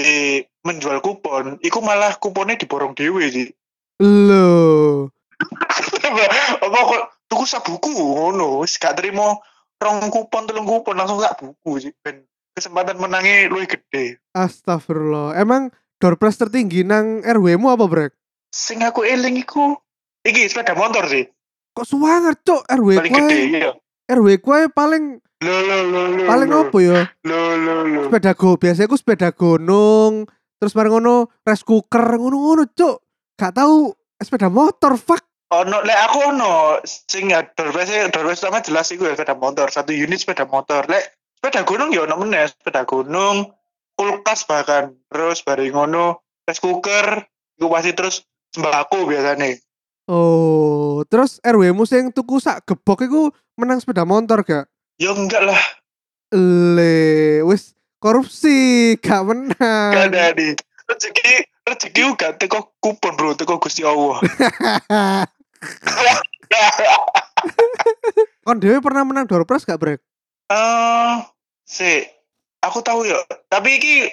menjual 0.67 0.99
kupon, 0.99 1.55
iku 1.63 1.79
malah 1.79 2.11
kuponnya 2.19 2.59
diborong 2.59 2.91
dewe 2.91 3.23
sih. 3.31 3.47
Lho. 4.03 5.07
apa 6.59 6.79
kok 6.83 7.03
tuku 7.29 7.45
sak 7.45 7.63
buku 7.63 7.93
ngono, 7.93 8.59
wis 8.59 8.75
gak 8.75 8.97
terima 8.97 9.37
rong 9.77 10.09
kupon 10.09 10.43
telung 10.43 10.65
kupon 10.65 10.97
langsung 10.97 11.21
sak 11.21 11.37
buku 11.37 11.79
sih 11.79 11.93
ben 12.01 12.25
kesempatan 12.51 12.99
menangi 12.99 13.47
luwih 13.47 13.69
gede. 13.69 14.19
Astagfirullah. 14.33 15.37
Emang 15.37 15.69
door 15.95 16.19
prize 16.19 16.35
tertinggi 16.35 16.83
nang 16.83 17.23
RW-mu 17.23 17.71
apa, 17.71 17.85
Brek? 17.87 18.11
Sing 18.51 18.81
aku 18.81 19.05
eling 19.05 19.39
iku 19.39 19.77
iki 20.25 20.49
sepeda 20.49 20.73
motor 20.73 21.07
sih. 21.07 21.29
Kok 21.71 21.85
suwanger, 21.85 22.35
Cuk? 22.41 22.65
RW 22.67 22.89
Paling 22.99 23.13
gede 23.13 23.23
kowe. 23.23 23.45
iya. 23.55 23.71
RW 24.09 24.27
kowe 24.41 24.61
paling 24.73 25.21
Lo 25.39 25.55
lo 25.63 25.77
lo 25.87 26.01
lo. 26.11 26.23
paling 26.27 26.49
lo. 26.51 26.59
apa 26.67 26.77
ya? 26.83 26.99
Lo 27.23 27.39
lo 27.55 27.73
lo. 27.85 27.99
Sepeda 28.09 28.33
go. 28.35 28.59
Biasanya 28.59 28.91
aku 28.91 28.97
sepeda 28.99 29.29
gunung, 29.31 30.27
terus 30.59 30.75
bareng 30.75 30.99
ngono 30.99 31.31
rice 31.45 31.63
cooker 31.63 32.19
ngono-ngono, 32.19 32.67
Cuk. 32.75 32.97
Gak 33.39 33.55
tahu 33.55 33.93
sepeda 34.19 34.51
motor, 34.51 34.99
fuck. 34.99 35.28
Ono 35.49 35.81
lek 35.81 35.97
aku 36.05 36.17
ono 36.29 36.77
sing 36.85 37.33
dorwese 37.57 38.13
dorwese 38.13 38.45
sama 38.45 38.61
jelas 38.61 38.93
iku 38.93 39.09
ya 39.09 39.17
sepeda 39.17 39.33
motor, 39.33 39.73
satu 39.73 39.89
unit 39.89 40.21
sepeda 40.21 40.45
motor. 40.45 40.85
Lek 40.85 41.17
sepeda 41.41 41.65
gunung 41.65 41.89
ya 41.89 42.05
ono 42.05 42.21
meneh, 42.21 42.45
sepeda 42.53 42.85
gunung, 42.85 43.49
kulkas 43.97 44.45
bahkan. 44.45 44.93
Terus 45.09 45.41
bareng 45.41 45.73
ngono 45.73 46.21
rice 46.45 46.61
cooker, 46.61 47.25
iku 47.57 47.65
pasti 47.65 47.91
terus 47.97 48.21
sembako 48.53 49.09
biasanya. 49.09 49.57
Oh, 50.09 51.01
terus 51.09 51.41
RW-mu 51.41 51.85
sing 51.89 52.13
tuku 52.13 52.37
sak 52.37 52.65
gebok 52.69 53.05
iku 53.05 53.33
menang 53.57 53.81
sepeda 53.81 54.05
motor 54.05 54.41
gak? 54.41 54.65
Ya 55.01 55.13
enggak 55.13 55.45
lah, 55.45 55.61
Le, 56.33 57.41
wis 57.45 57.73
korupsi, 57.97 58.97
gak 59.01 59.21
gak 59.21 59.23
menang. 59.25 59.91
ada 60.13 60.33
di 60.33 60.53
rezeki 60.89 61.33
rezeki 61.65 62.01
gak 62.17 62.37
teko 62.37 62.73
kupon 62.81 63.17
bro, 63.17 63.33
teko 63.33 63.57
Gusti 63.57 63.81
Allah. 63.81 64.21
Kon 68.45 68.59
dhewe 68.59 68.81
pernah 68.81 69.05
menang 69.05 69.27
door 69.29 69.45
prize 69.45 69.65
gak, 69.67 69.79
Brek? 69.79 70.01
Eh, 70.49 71.15
si, 71.67 72.07
aku 72.65 72.81
tahu 72.81 73.05
ya. 73.05 73.21
Tapi 73.51 73.77
iki 73.77 74.09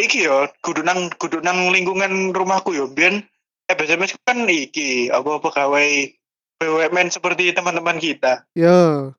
iki 0.00 0.24
ya 0.24 0.48
kudu 0.64 0.82
nang 0.86 1.10
kudu 1.20 1.40
nang 1.44 1.68
lingkungan 1.68 2.32
rumahku 2.32 2.72
ya. 2.72 2.88
Biyen 2.88 3.28
SMS 3.68 4.16
kan 4.24 4.48
iki 4.48 5.12
apa 5.12 5.40
pegawai 5.42 6.16
BUMN 6.56 7.12
seperti 7.12 7.52
teman-teman 7.52 8.00
kita. 8.00 8.48
Yo. 8.56 9.12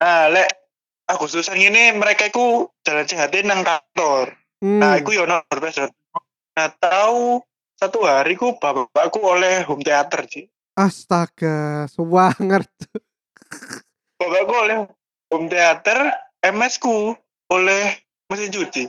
Nah, 0.00 0.32
lek 0.32 0.60
Agustusan 1.10 1.58
ini 1.58 1.90
mereka 1.98 2.30
iku 2.30 2.70
jalan 2.86 3.02
sehat 3.02 3.34
nang 3.42 3.66
kantor. 3.66 4.38
Hmm. 4.62 4.78
Nah, 4.78 4.94
iku 4.94 5.10
ya 5.10 5.26
ono 5.26 5.42
profesor. 5.50 5.90
Nah, 6.54 6.70
tahu 6.78 7.42
satu 7.74 8.06
hari 8.06 8.38
ku 8.38 8.54
bapakku 8.54 9.18
oleh 9.18 9.66
home 9.66 9.82
theater 9.82 10.22
sih. 10.30 10.46
Astaga, 10.80 11.84
sewanger. 11.92 12.64
Bapakku 14.16 14.54
oleh 14.56 14.88
home 15.28 15.52
theater, 15.52 16.08
MS 16.40 16.80
ku 16.80 17.12
oleh 17.52 18.00
mesin 18.32 18.48
cuci. 18.48 18.88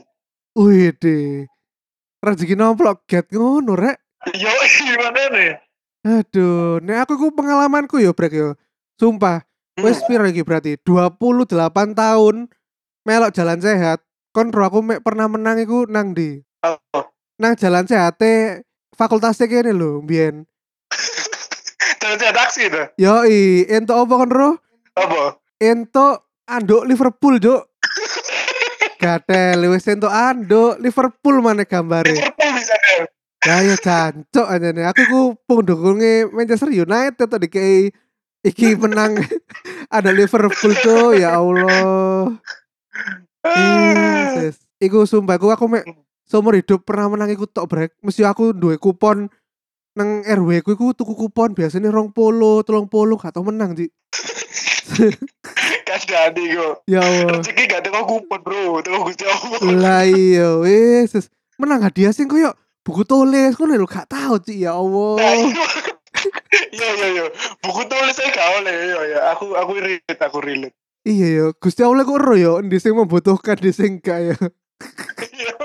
Wih 0.55 0.95
deh. 0.95 1.51
Rezeki 2.24 2.55
nomplok 2.55 3.03
get 3.12 3.27
ngono 3.27 3.75
rek. 3.75 4.00
Yo, 4.31 4.48
gimana 4.88 5.36
nih? 5.36 5.51
Aduh, 6.07 6.79
nek 6.79 7.03
aku 7.03 7.19
ku 7.19 7.27
pengalamanku 7.36 8.00
yo 8.00 8.15
brek 8.15 8.39
yo. 8.39 8.55
Sumpah, 8.95 9.43
wis 9.83 10.00
piro 10.07 10.24
iki 10.24 10.48
berarti 10.48 10.79
28 10.79 11.60
tahun 11.91 12.48
melok 13.03 13.36
jalan 13.36 13.60
sehat. 13.60 14.00
Kon 14.31 14.48
ro 14.55 14.63
aku 14.63 14.79
mek 14.79 15.03
pernah 15.03 15.27
menang 15.27 15.60
iku 15.60 15.83
nang 15.91 16.15
di 16.15 16.39
Oh, 16.63 17.03
nang 17.36 17.57
jalan 17.60 17.83
sehat 17.83 18.15
fakultasnya 18.95 19.50
kene 19.51 19.75
lho 19.75 20.00
mbiyen. 20.00 20.48
Sehat 22.01 22.36
taksi 22.36 22.62
itu. 22.67 22.81
Yoi, 22.98 23.65
ento 23.70 23.93
apa 23.98 24.13
kon 24.13 24.31
ro? 24.31 24.50
Apa? 24.98 25.38
Ento 25.62 26.34
anduk 26.50 26.86
Liverpool, 26.89 27.38
Juk. 27.38 27.62
Gatel 29.01 29.65
wis 29.74 29.86
ento 29.89 30.10
anduk 30.10 30.77
Liverpool 30.81 31.41
mana 31.41 31.65
gambare. 31.65 32.13
Liverpool 32.13 32.51
bisa 32.58 32.75
deh. 32.77 33.05
Ya 33.41 33.65
ya 33.65 33.74
jancuk 33.74 34.46
aja 34.46 34.70
nih. 34.70 34.86
Aku 34.93 35.01
ku 35.10 35.22
pendukungnya 35.50 36.29
Manchester 36.29 36.70
United 36.70 37.25
tadi 37.25 37.50
kayak 37.50 37.98
iki 38.46 38.77
menang 38.77 39.17
ada 39.98 40.13
Liverpool 40.13 40.74
tuh 40.77 41.17
ya 41.17 41.41
Allah. 41.41 42.38
Yes, 43.41 44.62
Iku 44.77 45.10
sumpah 45.10 45.41
aku 45.41 45.50
aku 45.50 45.65
mek 45.65 45.86
seumur 46.29 46.53
hidup 46.53 46.86
pernah 46.86 47.10
menang 47.10 47.34
iku 47.34 47.50
tok 47.50 47.65
brek. 47.65 47.91
Mesti 48.05 48.22
aku 48.22 48.53
duwe 48.53 48.77
kupon 48.77 49.25
nang 49.91 50.24
RW 50.24 50.63
ku 50.63 50.71
iku 50.71 50.95
tuku 50.95 51.13
kupon 51.15 51.51
biasanya 51.51 51.91
rong 51.91 52.15
polo, 52.15 52.63
telung 52.63 52.88
polo 52.88 53.19
gak 53.19 53.36
tau 53.36 53.43
menang. 53.43 53.75
Kan 55.88 56.01
jadi 56.07 56.43
kok. 56.55 56.75
Ya 56.88 57.03
Allah. 57.03 57.39
Rezeki 57.39 57.63
gak 57.67 57.83
teko 57.83 58.01
kupon 58.07 58.39
bro, 58.39 58.79
teko 58.79 59.03
Gusti 59.07 59.25
Allah. 59.27 59.60
Lah 59.75 60.03
iya 60.07 60.55
wis 60.63 61.27
menang 61.60 61.83
hadiah 61.83 62.15
sing 62.15 62.31
koyo 62.31 62.55
buku 62.81 63.03
tulis 63.05 63.53
ngono 63.60 63.77
lho 63.77 63.88
gak 63.88 64.07
tau 64.10 64.39
Ci 64.39 64.63
ya 64.63 64.75
Allah. 64.79 65.19
iya. 65.19 65.65
Iya 66.71 66.88
iya 66.95 67.07
iya. 67.15 67.25
Buku 67.63 67.83
tulis 67.88 68.15
saya 68.15 68.31
gak 68.31 68.48
oleh. 68.63 68.75
Iya 68.75 69.00
iya. 69.12 69.19
Aku 69.36 69.55
aku 69.55 69.71
relate, 69.75 70.21
aku 70.24 70.39
relate. 70.39 70.75
Iya 71.01 71.27
ya, 71.27 71.45
Gusti 71.57 71.81
Allah 71.81 72.05
kok 72.05 72.19
ero 72.21 72.36
ya 72.38 72.51
endi 72.62 72.77
sing 72.77 72.93
membutuhkan 72.93 73.57
di 73.60 73.71
sing 73.75 74.00
gak 74.00 74.19
ya. 74.21 74.38
Iya. 75.41 75.55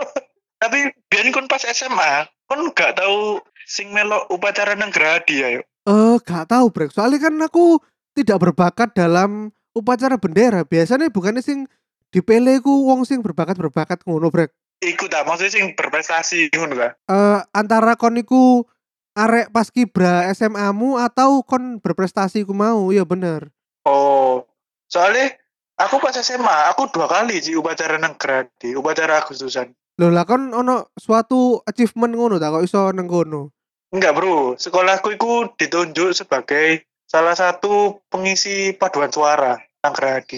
Tapi 0.57 0.79
biyen 1.13 1.31
kon 1.31 1.47
pas 1.47 1.63
SMA, 1.63 2.27
kon 2.49 2.65
gak 2.73 2.97
tahu 2.97 3.41
sing 3.67 3.91
melok 3.91 4.31
upacara 4.31 4.79
nang 4.79 4.95
Gradi 4.95 5.43
ya. 5.43 5.49
yuk. 5.59 5.67
Eh, 5.87 6.17
gak 6.23 6.51
tahu 6.51 6.71
brek. 6.71 6.95
Soalnya 6.95 7.27
kan 7.27 7.35
aku 7.43 7.83
tidak 8.15 8.39
berbakat 8.39 8.95
dalam 8.95 9.51
upacara 9.75 10.17
bendera. 10.17 10.63
Biasanya 10.63 11.11
bukannya 11.11 11.43
sing 11.43 11.67
dipilih 12.15 12.63
ku 12.63 12.87
wong 12.87 13.03
sing 13.03 13.21
berbakat-berbakat 13.21 14.07
ngono 14.07 14.31
brek. 14.31 14.55
Iku 14.81 15.11
tak 15.11 15.27
maksudnya 15.27 15.53
sing 15.53 15.65
berprestasi 15.75 16.55
ngono 16.55 16.75
ta. 16.79 16.89
Eh, 17.11 17.41
antara 17.51 17.99
kon 17.99 18.15
iku 18.17 18.63
arek 19.19 19.51
pas 19.51 19.69
kibra 19.75 20.31
SMA-mu 20.31 21.01
atau 21.03 21.43
kon 21.43 21.83
berprestasi 21.83 22.47
ku 22.47 22.55
mau, 22.55 22.95
ya 22.95 23.03
bener. 23.03 23.51
Oh. 23.83 24.47
Soalnya 24.87 25.35
aku 25.81 25.99
pas 25.99 26.15
SMA, 26.15 26.71
aku 26.71 26.87
dua 26.95 27.11
kali 27.11 27.43
sih 27.43 27.59
upacara 27.59 27.99
nang 27.99 28.15
Gradi, 28.15 28.79
upacara 28.79 29.19
Agustusan. 29.25 29.75
Loh 29.97 30.13
lah 30.13 30.29
kon 30.29 30.53
ono 30.53 30.93
suatu 30.93 31.65
achievement 31.65 32.13
ngono 32.13 32.37
tak 32.37 32.53
kok 32.53 32.65
iso 32.69 32.93
nang 32.93 33.09
kono. 33.09 33.56
Enggak 33.97 34.13
bro, 34.13 34.61
sekolahku 34.61 35.17
itu 35.17 35.49
ditunjuk 35.57 36.13
sebagai 36.13 36.85
salah 37.09 37.33
satu 37.33 38.05
pengisi 38.13 38.77
paduan 38.77 39.09
suara 39.09 39.57
nang 39.57 39.97
Gradi. 39.97 40.37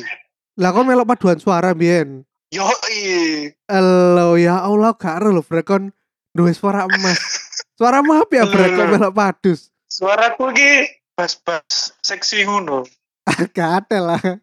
Lah 0.63 0.71
kon 0.71 0.87
melok 0.87 1.11
paduan 1.11 1.43
suara 1.43 1.75
biyen. 1.75 2.23
Yoi, 2.55 3.51
Elo 3.67 4.39
ya 4.39 4.63
Allah 4.63 4.95
gak 4.95 5.19
ero 5.19 5.35
lho 5.35 5.43
brek 5.43 5.67
kon 5.67 5.91
duwe 6.31 6.55
suara 6.55 6.87
emas. 6.87 7.19
Suara 7.79 7.99
apa 7.99 8.31
ya 8.31 8.47
brek 8.47 8.79
kok 8.79 8.91
melok 8.95 9.15
padus. 9.15 9.75
suaraku 9.91 10.55
ki 10.55 10.71
bas-bas 11.19 11.99
seksi 11.99 12.47
ngono. 12.47 12.87
Gatel 13.59 14.07
lah. 14.07 14.23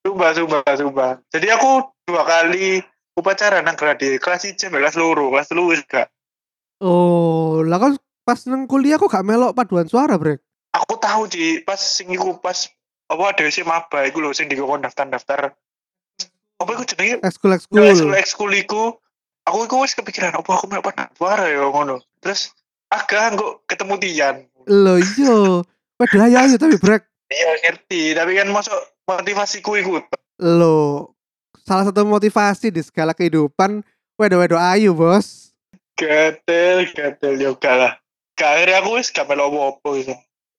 Sumpah, 0.00 0.32
sumpah, 0.32 0.72
sumpah. 0.80 1.12
Jadi 1.28 1.52
aku 1.52 1.92
dua 2.08 2.24
kali 2.24 2.80
upacara 3.20 3.60
nang 3.60 3.76
Gradi, 3.76 4.16
kelas 4.16 4.48
1 4.48 4.72
kelas 4.72 4.96
loro, 4.96 5.28
kelas 5.28 5.52
telu 5.52 5.76
wis 5.76 5.84
gak. 5.84 6.08
Oh, 6.80 7.64
lah 7.64 7.80
kan 7.80 7.92
pas 8.26 8.42
nang 8.44 8.68
kuliah 8.68 9.00
kok 9.00 9.08
gak 9.08 9.24
melok 9.24 9.56
paduan 9.56 9.88
suara, 9.88 10.20
Brek? 10.20 10.42
Aku 10.76 11.00
tahu 11.00 11.24
sih 11.32 11.64
pas 11.64 11.80
sing 11.80 12.12
iku 12.12 12.36
pas 12.36 12.68
apa 13.08 13.22
ada 13.32 13.46
sih 13.48 13.64
maba 13.64 14.04
iku 14.04 14.20
lho 14.20 14.36
sing 14.36 14.50
dikon 14.52 14.84
daftar-daftar. 14.84 15.56
Apa 16.60 16.70
iku 16.76 16.84
jenenge? 16.84 17.24
Ekskul 17.24 17.56
Ekskul 17.56 17.80
ekskul. 17.80 18.12
ekskul 18.12 18.52
iku 18.52 18.82
aku 19.48 19.58
iku 19.64 19.76
wis 19.86 19.96
kepikiran 19.96 20.36
apa 20.36 20.50
aku 20.52 20.68
melok 20.68 20.92
paduan 20.92 21.08
suara 21.16 21.48
ya 21.48 21.64
ngono. 21.64 22.04
Terus 22.20 22.52
agak 22.92 23.40
kok 23.40 23.64
ketemu 23.64 23.94
Tian. 24.02 24.36
Lo 24.68 25.00
iya. 25.00 25.62
Padahal 25.96 26.28
ayo 26.28 26.36
ayo 26.44 26.56
tapi 26.60 26.76
Brek. 26.76 27.08
Iya 27.26 27.50
ngerti, 27.64 28.14
tapi 28.14 28.36
kan 28.36 28.48
masuk 28.52 28.76
motivasiku 29.08 29.80
iku. 29.80 30.02
Lo 30.42 31.10
salah 31.64 31.88
satu 31.88 32.04
motivasi 32.04 32.70
di 32.70 32.84
segala 32.84 33.16
kehidupan 33.16 33.80
wedo-wedo 34.20 34.60
ayu, 34.60 34.92
Bos. 34.92 35.45
Gatel, 35.96 36.92
gatel 36.92 37.34
yo 37.40 37.56
lah. 37.56 37.96
Gak 38.36 38.50
akhirnya 38.52 38.84
aku 38.84 39.00
wis 39.00 39.08
gak 39.08 39.24
melok 39.32 39.48
apa-apa 39.48 39.88
gitu. 39.96 40.14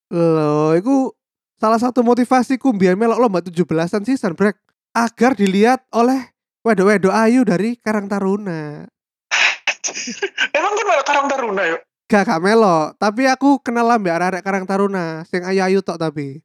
Lo, 0.09 0.73
itu 0.73 1.13
salah 1.61 1.77
satu 1.77 2.01
motivasiku 2.01 2.73
biar 2.73 2.97
melok 2.97 3.21
lomba 3.21 3.45
17-an 3.45 4.01
season, 4.01 4.33
Brek. 4.33 4.57
Agar 4.97 5.37
dilihat 5.37 5.85
oleh 5.93 6.33
wedo-wedo 6.65 7.13
ayu 7.13 7.45
dari 7.45 7.77
Karang 7.77 8.09
Taruna. 8.09 8.89
Emang 10.57 10.73
kan 10.73 10.85
melok 10.89 11.05
Karang 11.05 11.27
Taruna 11.29 11.63
yuk? 11.69 11.81
Gak 12.09 12.23
gak 12.25 12.41
melok, 12.41 12.97
tapi 12.97 13.29
aku 13.29 13.61
kenal 13.61 13.93
ambek 13.93 14.17
arek 14.17 14.41
Karang 14.41 14.65
Taruna, 14.65 15.21
sing 15.29 15.45
ayu-ayu 15.45 15.85
tok 15.85 16.01
tapi. 16.01 16.41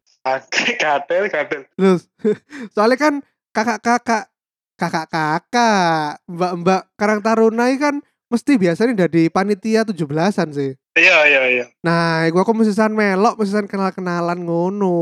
Gatel, 0.77 1.33
gatel. 1.33 1.65
Terus 1.81 2.13
soalnya 2.77 3.01
kan 3.01 3.15
kakak-kakak 3.57 4.29
kakak-kakak, 4.77 6.21
mbak-mbak 6.29 6.93
Karang 7.01 7.25
Taruna 7.25 7.73
kan 7.81 8.05
mesti 8.33 8.57
biasanya 8.57 9.05
dari 9.05 9.29
panitia 9.29 9.85
17-an 9.85 10.49
sih. 10.57 10.73
Iya 10.97 11.19
iya 11.29 11.43
iya. 11.53 11.67
Nah, 11.85 12.25
iku 12.25 12.41
aku 12.41 12.57
mesisan 12.57 12.97
melok, 12.97 13.37
mesisan 13.37 13.69
kenal-kenalan 13.69 14.49
ngono. 14.49 14.97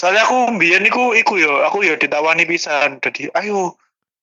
Soalnya 0.00 0.24
aku 0.24 0.56
mbiyen 0.56 0.88
iku 0.88 1.12
iku 1.12 1.36
yo, 1.36 1.60
aku 1.60 1.84
yo 1.84 2.00
ditawani 2.00 2.48
pisan. 2.48 3.04
Dadi 3.04 3.28
ayo 3.36 3.76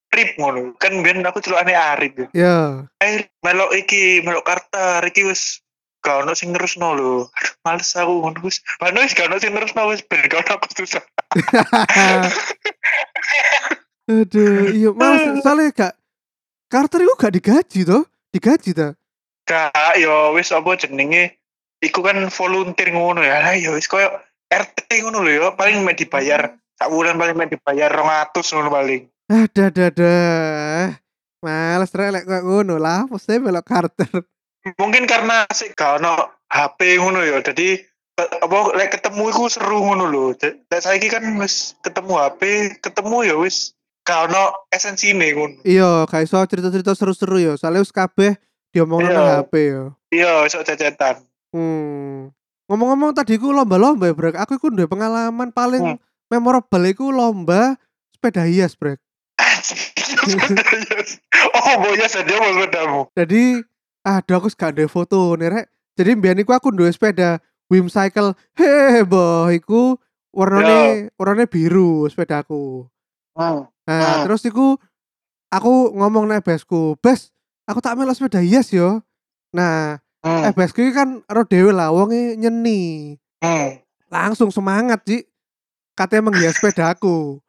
trip 0.09 0.33
ngono. 0.41 0.73
Kan 0.81 1.05
mbiyen 1.05 1.21
aku 1.21 1.45
celukane 1.45 1.77
Arif. 1.77 2.17
Ya. 2.33 2.89
Ayo 2.97 3.29
melok 3.45 3.77
iki, 3.77 4.25
melok 4.25 4.41
Kartar 4.49 5.05
iki 5.05 5.21
wis 5.21 5.61
gak 6.01 6.25
ono 6.25 6.33
sing 6.33 6.49
nerusno 6.49 6.97
lho. 6.97 7.29
Aduh, 7.29 7.53
males 7.61 7.93
aku 7.93 8.13
ngono 8.25 8.39
wis. 8.41 8.65
Bano 8.81 9.05
wis 9.05 9.13
gak 9.13 9.29
ono 9.29 9.37
sing 9.37 9.53
nerusno 9.53 9.85
wis 9.93 10.01
ben 10.01 10.25
gak 10.25 10.41
ono 10.45 10.57
aku 10.57 10.65
susah. 10.73 11.05
Aduh, 14.07 14.71
iya 14.71 14.89
males 14.95 15.35
soalnya 15.43 15.67
gak 15.75 15.93
Carter 16.67 16.99
itu 16.99 17.15
gak 17.15 17.31
digaji 17.31 17.79
toh, 17.87 18.03
digaji 18.35 18.75
ta. 18.75 18.91
Gak 19.47 19.95
yo 20.03 20.35
wis 20.35 20.51
apa 20.51 20.75
jenenge 20.75 21.39
iku 21.79 22.03
kan 22.03 22.27
volunteer 22.27 22.91
ngono 22.91 23.23
ya. 23.23 23.39
Lah 23.39 23.55
yo 23.55 23.79
wis 23.79 23.87
koyo 23.87 24.11
RT 24.51 24.91
ngono 24.99 25.23
lho 25.23 25.31
yo, 25.31 25.47
paling 25.55 25.79
mek 25.87 25.95
dibayar 25.95 26.59
sak 26.75 26.91
bulan 26.91 27.15
paling 27.15 27.39
mek 27.39 27.55
dibayar 27.55 27.87
200 27.87 28.35
ngono 28.51 28.67
paling. 28.67 29.07
Ada 29.31 29.71
ada 29.71 29.83
ada. 29.87 30.15
Males 31.39 31.91
rek 31.95 32.11
lek 32.11 32.25
koyo 32.27 32.43
ngono 32.43 32.75
lah, 32.75 33.07
mesti 33.07 33.39
melok 33.39 33.63
Carter. 33.63 34.27
Mungkin 34.75 35.07
karena 35.07 35.47
sih 35.55 35.71
gak 35.71 36.03
ono 36.03 36.43
HP 36.51 36.99
ngono 36.99 37.23
yo. 37.23 37.39
Jadi 37.39 37.79
apa 38.19 38.57
lek 38.75 38.99
ketemu 38.99 39.31
iku 39.31 39.47
seru 39.47 39.87
ngono 39.87 40.11
lho. 40.11 40.35
Lek 40.43 40.83
saiki 40.83 41.07
kan 41.07 41.23
wis 41.39 41.79
ketemu 41.79 42.19
HP, 42.19 42.41
ketemu 42.83 43.17
ya 43.23 43.39
wis 43.39 43.76
gak 44.07 44.31
ono 44.31 44.71
esensine 44.71 45.35
ngono. 45.35 45.59
Iya, 45.67 46.07
gak 46.07 46.23
iso 46.23 46.39
cerita-cerita 46.39 46.95
seru-seru 46.95 47.43
ya. 47.43 47.53
Soalnya 47.59 47.83
wis 47.83 47.91
kabeh 47.91 48.39
diomongno 48.71 49.11
Iya. 49.11 49.19
nang 49.19 49.27
HP 49.43 49.53
ya. 49.67 49.83
Iya, 50.15 50.31
iso 50.47 50.63
cecetan. 50.63 51.27
Hmm. 51.51 52.31
Ngomong-ngomong 52.71 53.11
tadi 53.11 53.35
ku 53.35 53.51
lomba-lomba 53.51 54.07
ya, 54.07 54.15
Brek. 54.15 54.39
Aku 54.39 54.55
iku 54.55 54.71
duwe 54.71 54.87
pengalaman 54.87 55.51
paling 55.51 55.83
Hmm. 55.83 55.99
memorable 56.31 56.87
iku 56.87 57.11
lomba 57.11 57.75
sepeda 58.15 58.47
hias, 58.47 58.79
Brek. 58.79 59.03
oh, 61.57 61.73
boya 61.83 62.07
saja 62.07 62.33
mau 62.39 62.51
sepedamu. 62.55 63.01
Jadi 63.13 63.43
aduh 64.07 64.35
aku 64.39 64.47
gak 64.51 64.75
ada 64.75 64.85
foto 64.87 65.35
nih, 65.35 65.49
Rek. 65.51 65.65
Jadi 65.97 66.09
mbiyen 66.15 66.41
iku 66.41 66.51
aku 66.55 66.71
duwe 66.71 66.91
sepeda 66.91 67.39
Wim 67.67 67.91
Cycle 67.91 68.31
heboh 68.55 69.51
iku 69.51 69.99
warnane 70.31 71.11
warnane 71.19 71.45
biru 71.49 72.07
sepedaku. 72.07 72.87
Hmm. 73.35 73.67
Nah, 73.87 74.21
Hmm. 74.21 74.23
terus 74.27 74.43
iku 74.43 74.75
aku 75.47 75.95
ngomong 75.95 76.27
nek 76.27 76.43
besku, 76.43 76.99
"Bes, 76.99 77.31
aku 77.63 77.79
tak 77.79 77.95
melok 77.95 78.13
sepeda 78.13 78.43
hias 78.43 78.67
yo." 78.69 78.99
Nah, 79.55 79.97
Hmm. 80.19 80.43
eh 80.43 80.51
besku 80.51 80.83
iki 80.83 80.91
kan 80.91 81.23
ero 81.23 81.47
dhewe 81.47 81.71
lah 81.71 81.89
wonge 81.89 82.35
nyeni. 82.35 83.15
Hmm. 83.39 83.79
Langsung 84.11 84.51
semangat, 84.51 85.07
Ci. 85.07 85.23
Katanya 85.95 86.29
menghias 86.29 86.59
sepedaku. 86.59 87.39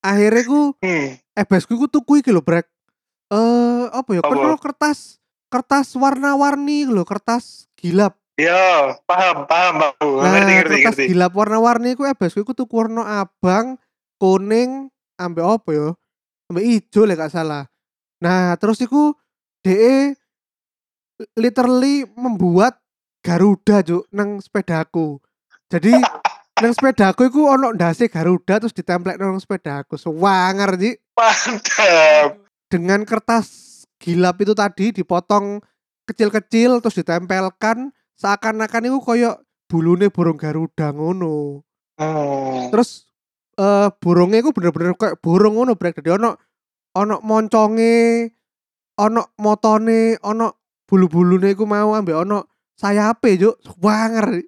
Akhirnya 0.00 0.46
ku 0.46 0.72
Hmm. 0.78 1.18
eh 1.18 1.46
besku 1.46 1.74
ku 1.74 1.90
tuku 1.90 2.22
iki 2.22 2.30
lho, 2.30 2.40
Brek. 2.40 2.70
Eh, 3.26 3.84
apa 3.90 4.10
ya? 4.14 4.22
Kan 4.22 4.54
kertas 4.62 5.18
kertas 5.50 5.98
warna-warni 5.98 6.86
lho, 6.86 7.02
kertas 7.02 7.66
gilap. 7.74 8.14
Ya, 8.36 8.94
paham, 9.08 9.48
paham, 9.48 9.74
Pak. 9.80 9.92
Nah, 9.98 10.30
ngerti, 10.30 10.52
ngerti, 10.52 10.74
kertas 10.78 10.94
ngerti. 11.00 11.04
gilap 11.10 11.32
warna-warni 11.32 11.96
ku 11.96 12.04
eh 12.04 12.12
besku 12.12 12.44
ku 12.44 12.52
tuku 12.52 12.70
warna 12.70 13.24
abang, 13.24 13.80
kuning, 14.20 14.92
ambek 15.18 15.44
apa 15.44 15.70
ya? 15.72 15.88
Ambek 16.52 16.64
ijo 16.64 17.02
lek 17.04 17.18
gak 17.18 17.34
salah. 17.34 17.64
Nah, 18.22 18.56
terus 18.56 18.80
iku 18.80 19.12
DE 19.60 20.16
literally 21.36 22.04
membuat 22.16 22.80
Garuda, 23.24 23.82
Cuk, 23.82 24.06
nang 24.14 24.38
sepedaku. 24.38 25.18
Jadi 25.66 25.90
nang 26.62 26.72
sepedaku 26.72 27.26
iku 27.26 27.50
ono 27.50 27.74
ndase 27.74 28.06
Garuda 28.06 28.62
terus 28.62 28.76
ditemplek 28.76 29.18
nang 29.18 29.42
sepedaku. 29.42 29.98
Sewanger, 29.98 30.78
Ci. 30.78 30.94
Mantap. 31.18 32.46
Dengan 32.70 33.02
kertas 33.02 33.82
gilap 33.98 34.38
itu 34.38 34.54
tadi 34.54 34.94
dipotong 34.94 35.58
kecil-kecil 36.06 36.78
terus 36.78 37.02
ditempelkan 37.02 37.90
seakan-akan 38.14 38.86
itu 38.86 38.98
koyo 39.02 39.42
bulune 39.66 40.06
burung 40.08 40.38
Garuda 40.38 40.94
ngono. 40.94 41.66
Hmm. 41.98 42.70
Terus 42.70 43.05
eh 43.56 43.88
burungnya 44.00 44.44
iku 44.44 44.52
bener-bener 44.52 44.92
kayak 44.96 45.20
burung 45.24 45.56
ngono 45.56 45.74
brek 45.74 46.00
dadi 46.00 46.12
ono 46.12 46.36
ono 46.96 47.20
monconge, 47.20 48.32
ono 48.96 49.22
motone, 49.36 50.16
ono 50.24 50.56
bulu-bulune 50.88 51.52
iku 51.52 51.68
mau 51.68 51.92
ambek 51.92 52.16
ono 52.16 52.48
sayape, 52.80 53.36
Cuk. 53.36 53.56
Wanger. 53.84 54.40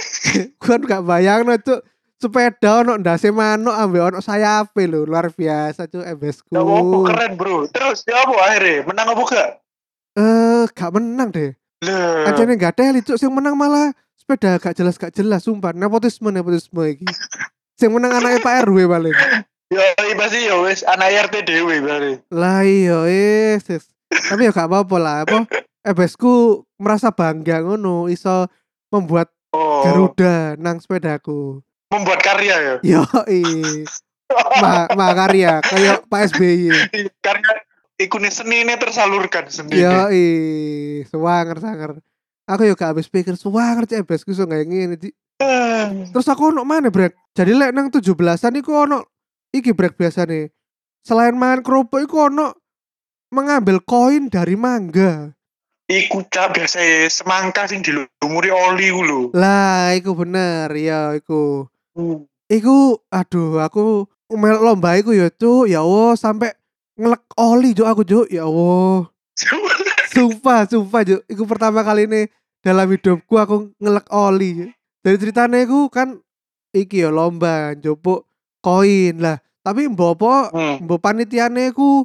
Kan 0.64 0.80
gak 0.88 1.04
bayangno, 1.04 1.56
Cuk. 1.60 1.84
Sepeda 2.20 2.84
ono 2.84 2.96
ndase 3.00 3.32
manuk 3.32 3.76
ambek 3.76 4.02
ono 4.12 4.18
sayape 4.24 4.88
lho, 4.88 5.04
luar 5.04 5.28
biasa, 5.28 5.84
Cuk, 5.92 6.04
ebesku. 6.04 6.48
Ya 6.52 6.64
keren, 6.64 7.36
Bro. 7.36 7.68
Terus 7.68 8.00
ya 8.08 8.24
apa 8.24 8.34
akhirnya? 8.48 8.88
Menang 8.88 9.06
apa 9.12 9.22
gak? 9.28 9.50
Eh, 10.16 10.64
gak 10.72 10.90
menang 10.96 11.28
deh. 11.28 11.52
Lah. 11.84 12.32
Anjane 12.32 12.56
gak 12.56 12.80
teli, 12.80 13.04
Cuk. 13.04 13.20
Sing 13.20 13.28
menang 13.28 13.56
malah 13.56 13.92
sepeda 14.16 14.56
gak 14.56 14.72
jelas 14.72 14.96
gak 14.96 15.12
jelas 15.12 15.44
sumpah. 15.44 15.76
Nepotisme 15.76 16.32
nepotisme 16.32 16.96
iki. 16.96 17.04
Sing 17.80 17.88
menang 17.88 18.12
anaknya 18.20 18.44
Pak 18.44 18.68
RW 18.68 18.76
paling. 18.84 19.16
Ya 19.72 19.86
iya 20.04 20.14
pasti 20.18 20.38
ya 20.44 20.60
wis 20.60 20.84
anak 20.84 21.32
RT 21.32 21.48
dhewe 21.48 21.80
berarti. 21.80 22.20
Lah 22.28 22.60
iya 22.60 23.08
wis. 23.08 23.64
Tapi 24.10 24.44
ya 24.44 24.52
gak 24.52 24.68
apa-apa 24.68 24.96
lah 25.00 25.16
apa 25.24 25.48
ebesku 25.80 26.66
merasa 26.76 27.08
bangga 27.08 27.64
ngono 27.64 28.10
iso 28.12 28.50
membuat 28.92 29.32
Oh. 29.50 29.82
Garuda 29.82 30.54
nang 30.62 30.78
sepedaku. 30.78 31.58
Membuat 31.90 32.22
karya 32.22 32.56
ya. 32.62 32.74
Yo 32.86 33.02
ma 34.62 34.86
makarya 34.94 35.58
kayak 35.58 36.06
Pak 36.06 36.30
SBY. 36.30 36.70
Karena 37.18 37.50
ikune 37.98 38.30
seni 38.30 38.62
ini 38.62 38.78
tersalurkan 38.78 39.50
sendiri. 39.50 39.82
Yo 39.82 40.06
sewanger 41.10 41.58
sanger. 41.58 41.92
Aku 42.46 42.62
yo 42.62 42.78
gak 42.78 42.94
habis 42.94 43.10
pikir 43.10 43.34
sewanger 43.34 43.90
cek 43.90 44.06
ebesku 44.06 44.30
iso 44.30 44.46
kayak 44.46 44.70
ngene. 44.70 45.10
Terus 46.10 46.26
aku 46.28 46.52
ono 46.52 46.62
mana 46.68 46.92
brek? 46.92 47.16
Jadi 47.32 47.56
lek 47.56 47.72
nang 47.72 47.88
17-an 47.88 48.60
iku 48.60 48.84
ono 48.84 48.98
iki 49.50 49.72
brek 49.72 49.96
biasa 49.96 50.28
nih. 50.28 50.52
Selain 51.00 51.32
mangan 51.32 51.64
kerupuk 51.64 52.04
iku 52.04 52.28
ono 52.28 52.52
mengambil 53.32 53.80
koin 53.80 54.28
dari 54.28 54.58
mangga. 54.58 55.32
Iku 55.90 56.22
cak 56.30 56.54
biasa 56.54 57.10
semangka 57.10 57.66
sing 57.66 57.82
dilumuri 57.82 58.50
oli 58.52 58.94
ku 58.94 59.02
lho. 59.02 59.20
Lah, 59.34 59.90
iku 59.96 60.14
bener, 60.14 60.70
ya 60.78 61.18
iku. 61.18 61.66
Iku 62.46 63.00
aduh 63.10 63.58
aku 63.58 64.06
melok 64.30 64.62
lomba 64.62 64.94
iku 64.94 65.10
ya 65.10 65.26
cuk, 65.34 65.66
ya 65.66 65.82
Allah 65.82 66.14
sampai 66.14 66.54
ngelek 66.94 67.22
oli 67.34 67.74
cuk 67.74 67.88
aku 67.90 68.02
cuk, 68.06 68.26
ya 68.30 68.46
Allah. 68.46 69.10
Sumpah, 70.14 70.68
sumpah 70.70 71.02
cuk. 71.02 71.22
Iku 71.26 71.42
pertama 71.42 71.82
kali 71.82 72.06
ini 72.06 72.30
dalam 72.62 72.86
hidupku 72.86 73.34
aku 73.34 73.74
ngelek 73.82 74.06
oli. 74.14 74.70
Dari 75.00 75.16
ceritanya 75.16 75.58
iku 75.64 75.88
kan 75.88 76.20
iki 76.76 77.00
ya 77.04 77.10
lomba 77.12 77.72
njupuk 77.76 78.28
koin 78.60 79.16
lah. 79.20 79.40
Tapi 79.60 79.88
mbok 79.88 80.10
apa 80.16 80.32
Hmm. 80.52 80.76
mbok 80.84 81.00
panitiane 81.00 81.72
iku 81.72 82.04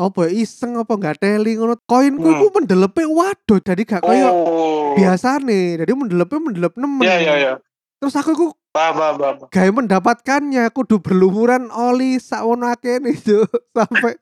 apa 0.00 0.30
iseng 0.32 0.78
apa 0.78 0.94
nggak 0.94 1.18
teli 1.20 1.58
ngono. 1.58 1.76
Koinku 1.84 2.28
iku 2.30 2.46
mendelepe 2.54 3.04
waduh 3.04 3.58
jadi 3.60 3.82
gak 3.82 4.02
koyo 4.06 4.28
oh. 4.30 4.94
biasane. 4.94 5.78
Jadi 5.82 5.92
mendelepe 5.92 6.36
mendelep 6.38 6.74
nemen. 6.78 7.04
Ya 7.04 7.18
ya 7.18 7.34
ya. 7.36 7.52
Terus 8.00 8.16
aku 8.16 8.56
paham. 8.70 9.18
gawe 9.50 9.70
mendapatkannya 9.74 10.70
kudu 10.70 11.02
berlumuran 11.02 11.68
oli 11.74 12.22
sawono 12.22 12.70
akeh 12.70 13.02
Cuk. 13.02 13.50
sampai 13.76 14.14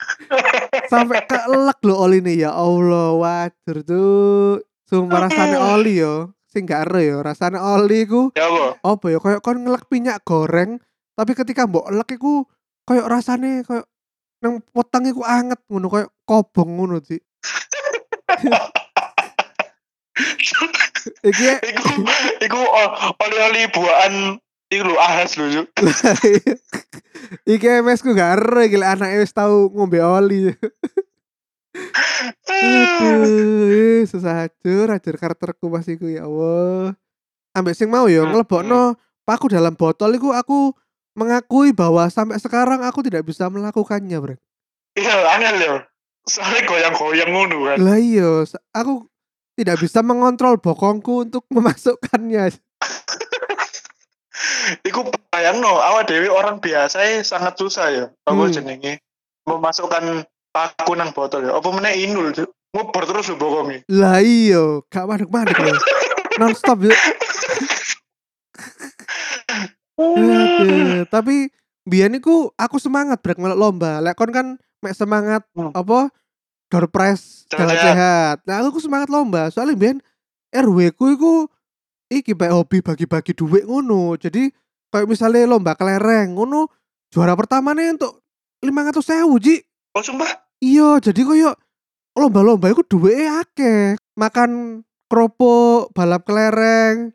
sampai 0.89 1.21
kelek 1.31 1.79
lho 1.85 1.95
oli 1.95 2.19
nih 2.25 2.49
ya 2.49 2.51
Allah 2.57 3.13
wajar 3.13 3.77
tuh 3.85 4.65
sumpah 4.89 5.29
rasanya 5.29 5.61
oli 5.77 6.01
yo 6.01 6.33
sing 6.49 6.65
gak 6.65 6.85
ero 6.85 6.99
yo 6.99 7.17
rasanya 7.21 7.61
oli 7.61 8.05
ku 8.05 8.33
Ya 8.33 8.49
apa? 8.49 8.81
apa 8.83 9.07
ya 9.07 9.19
kayak 9.19 9.41
kon 9.41 9.61
ngelek 9.61 9.85
minyak 9.89 10.21
goreng 10.23 10.81
tapi 11.13 11.33
ketika 11.33 11.65
mbok 11.65 11.87
elek 11.87 12.15
iku 12.15 12.49
kayak 12.83 13.05
rasane 13.07 13.63
kayak 13.63 13.85
nang 14.39 14.65
potang 14.67 15.05
iku 15.05 15.21
anget 15.23 15.61
ngono 15.67 15.89
kayak 15.89 16.09
kobong 16.25 16.71
ngono 16.75 16.99
sih 17.01 17.21
iki 21.21 21.47
iku 21.65 21.89
iku 22.41 22.59
o- 22.59 22.93
oli-oli 23.19 23.67
buahan 23.69 24.15
iku 24.69 24.83
lho 24.85 24.97
ahas 24.99 25.35
lho. 25.35 25.47
Cuk. 25.49 25.69
iki 27.47 27.67
MS 27.81 28.01
ku 28.01 28.13
gak 28.13 28.37
ero 28.37 28.61
iki 28.61 28.77
anake 28.79 29.19
wis 29.19 29.33
tau 29.33 29.69
ngombe 29.69 29.99
oli 29.99 30.53
Aduh, 32.49 34.03
susah 34.05 34.45
hajur, 34.45 34.91
hajur 34.91 35.15
karakterku 35.17 35.67
pas 35.69 35.87
iku 35.87 36.07
ya 36.09 36.27
Allah. 36.27 36.95
Ambek 37.55 37.75
sing 37.75 37.89
mau 37.89 38.07
ya 38.07 38.23
ngelebokno 38.23 38.95
paku 39.23 39.51
dalam 39.51 39.75
botol 39.75 40.15
iku 40.15 40.33
aku 40.33 40.73
mengakui 41.15 41.75
bahwa 41.75 42.07
sampai 42.07 42.39
sekarang 42.39 42.83
aku 42.87 43.03
tidak 43.03 43.27
bisa 43.27 43.51
melakukannya, 43.51 44.19
Brek. 44.19 44.41
Iya, 44.95 45.15
angel 45.35 45.57
yo. 45.59 45.75
Soalnya 46.29 46.61
goyang-goyang 46.65 47.31
ngono 47.33 47.57
kan. 47.65 47.77
Lah 47.81 47.99
iya, 47.99 48.45
aku 48.71 49.09
tidak 49.59 49.81
bisa 49.81 50.05
mengontrol 50.05 50.61
bokongku 50.61 51.27
untuk 51.27 51.43
memasukkannya. 51.55 52.53
Iku 54.85 55.01
bayang 55.33 55.59
no, 55.59 55.81
awak 55.81 56.07
dewi 56.07 56.29
orang 56.31 56.61
biasa 56.63 57.01
eh, 57.03 57.25
sangat 57.25 57.59
susah 57.59 57.87
ya. 57.91 58.07
Apa 58.29 58.47
Hmm. 58.47 58.53
jenenge? 58.55 59.03
Memasukkan 59.49 60.23
paku 60.59 60.93
nang 60.99 61.15
botol 61.15 61.47
ya. 61.47 61.55
Apa 61.55 61.69
meneh 61.71 61.95
inul, 62.03 62.35
Cuk. 62.35 62.51
ngubur 62.69 63.03
terus 63.09 63.33
lho 63.33 63.41
bokongnya. 63.41 63.81
Lah 63.89 64.21
iya, 64.21 64.85
gak 64.93 65.09
madek-madek 65.09 65.57
loh. 65.57 65.79
Non 66.37 66.53
stop. 66.53 66.85
Aduh, 69.99 71.03
tapi 71.09 71.51
biyen 71.83 72.19
iku 72.19 72.53
aku 72.55 72.77
semangat 72.79 73.19
brek 73.25 73.41
melok 73.41 73.59
lomba. 73.59 73.99
Lek 73.99 74.15
kon 74.15 74.31
kan 74.31 74.47
mek 74.85 74.95
semangat 74.95 75.43
Hmm. 75.57 75.75
apa 75.75 76.13
door 76.69 76.87
prize 76.93 77.49
Jalan 77.49 77.73
sehat. 77.75 78.37
Nah, 78.45 78.61
aku 78.63 78.79
semangat 78.79 79.09
lomba. 79.09 79.49
Soalnya 79.49 79.75
biyen 79.75 79.99
RW 80.53 80.93
ku 80.93 81.09
iku 81.11 81.33
iki 82.13 82.37
bae 82.37 82.53
hobi 82.53 82.85
bagi-bagi 82.85 83.33
duit 83.33 83.65
ngono. 83.65 84.15
Jadi 84.21 84.53
kayak 84.93 85.09
misalnya 85.09 85.49
lomba 85.49 85.73
kelereng 85.75 86.37
ngono, 86.37 86.69
juara 87.09 87.33
pertama 87.35 87.73
nih 87.73 87.97
untuk 87.97 88.21
500.000 88.61 89.41
Ji. 89.41 89.57
Oh 89.97 90.05
sumpah? 90.05 90.48
Iya, 90.59 90.99
jadi 90.99 91.23
koyo 91.23 91.51
lomba-lomba 92.19 92.71
iku 92.75 92.83
duweke 92.83 93.27
akeh. 93.31 93.83
Makan 94.19 94.83
kerupuk, 95.07 95.95
balap 95.95 96.27
kelereng, 96.27 97.15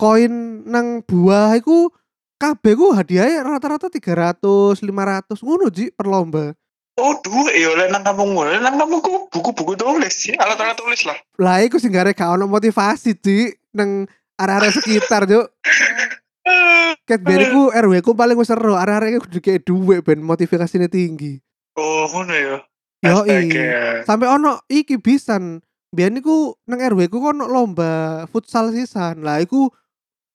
koin 0.00 0.64
nang 0.66 1.04
buah 1.04 1.54
iku 1.60 1.92
kabeh 2.40 2.74
ku 2.74 2.90
hadiahnya 2.90 3.46
rata-rata 3.46 3.86
300, 3.86 4.82
500 4.82 5.38
ngono 5.44 5.70
Ji 5.70 5.94
per 5.94 6.06
lomba. 6.10 6.56
Oh 7.00 7.14
duit 7.24 7.54
ya 7.56 7.72
lek 7.76 7.88
nang 7.92 8.02
kampungmu. 8.04 8.42
Lek 8.48 8.60
nang 8.64 8.76
kampungku 8.80 9.30
buku-buku 9.30 9.78
tulis 9.78 10.12
sih, 10.12 10.34
alat-alat 10.34 10.76
tulis 10.76 11.06
lah. 11.06 11.18
Lah 11.38 11.62
iku 11.62 11.78
sing 11.78 11.94
gare 11.94 12.16
gak 12.16 12.36
ono 12.36 12.50
motivasi 12.50 13.16
Ji 13.20 13.52
nang 13.76 14.08
area-area 14.40 14.72
sekitar 14.74 15.28
Juk. 15.28 15.46
Ket 17.08 17.22
biyen 17.22 17.50
iku 17.50 17.70
RW 17.70 18.02
ku 18.02 18.18
paling 18.18 18.34
wis 18.34 18.50
seru, 18.50 18.74
area-area 18.74 19.16
iku 19.16 19.30
kudu 19.30 19.38
kayak 19.38 19.62
duit 19.62 20.00
ben 20.02 20.20
motivasinya 20.22 20.90
tinggi. 20.90 21.38
Oh 21.76 22.04
ngono 22.12 22.34
ya. 22.34 22.56
Astaga. 23.02 24.06
Sampai 24.06 24.28
ono 24.30 24.60
iki 24.68 25.00
bisan. 25.00 25.60
Biyen 25.92 26.16
iku 26.16 26.56
nang 26.64 26.80
RW 26.80 27.08
ku 27.12 27.20
ono 27.20 27.44
lomba 27.48 28.24
futsal 28.32 28.72
sisan. 28.72 29.20
Lah 29.20 29.40
iku 29.40 29.68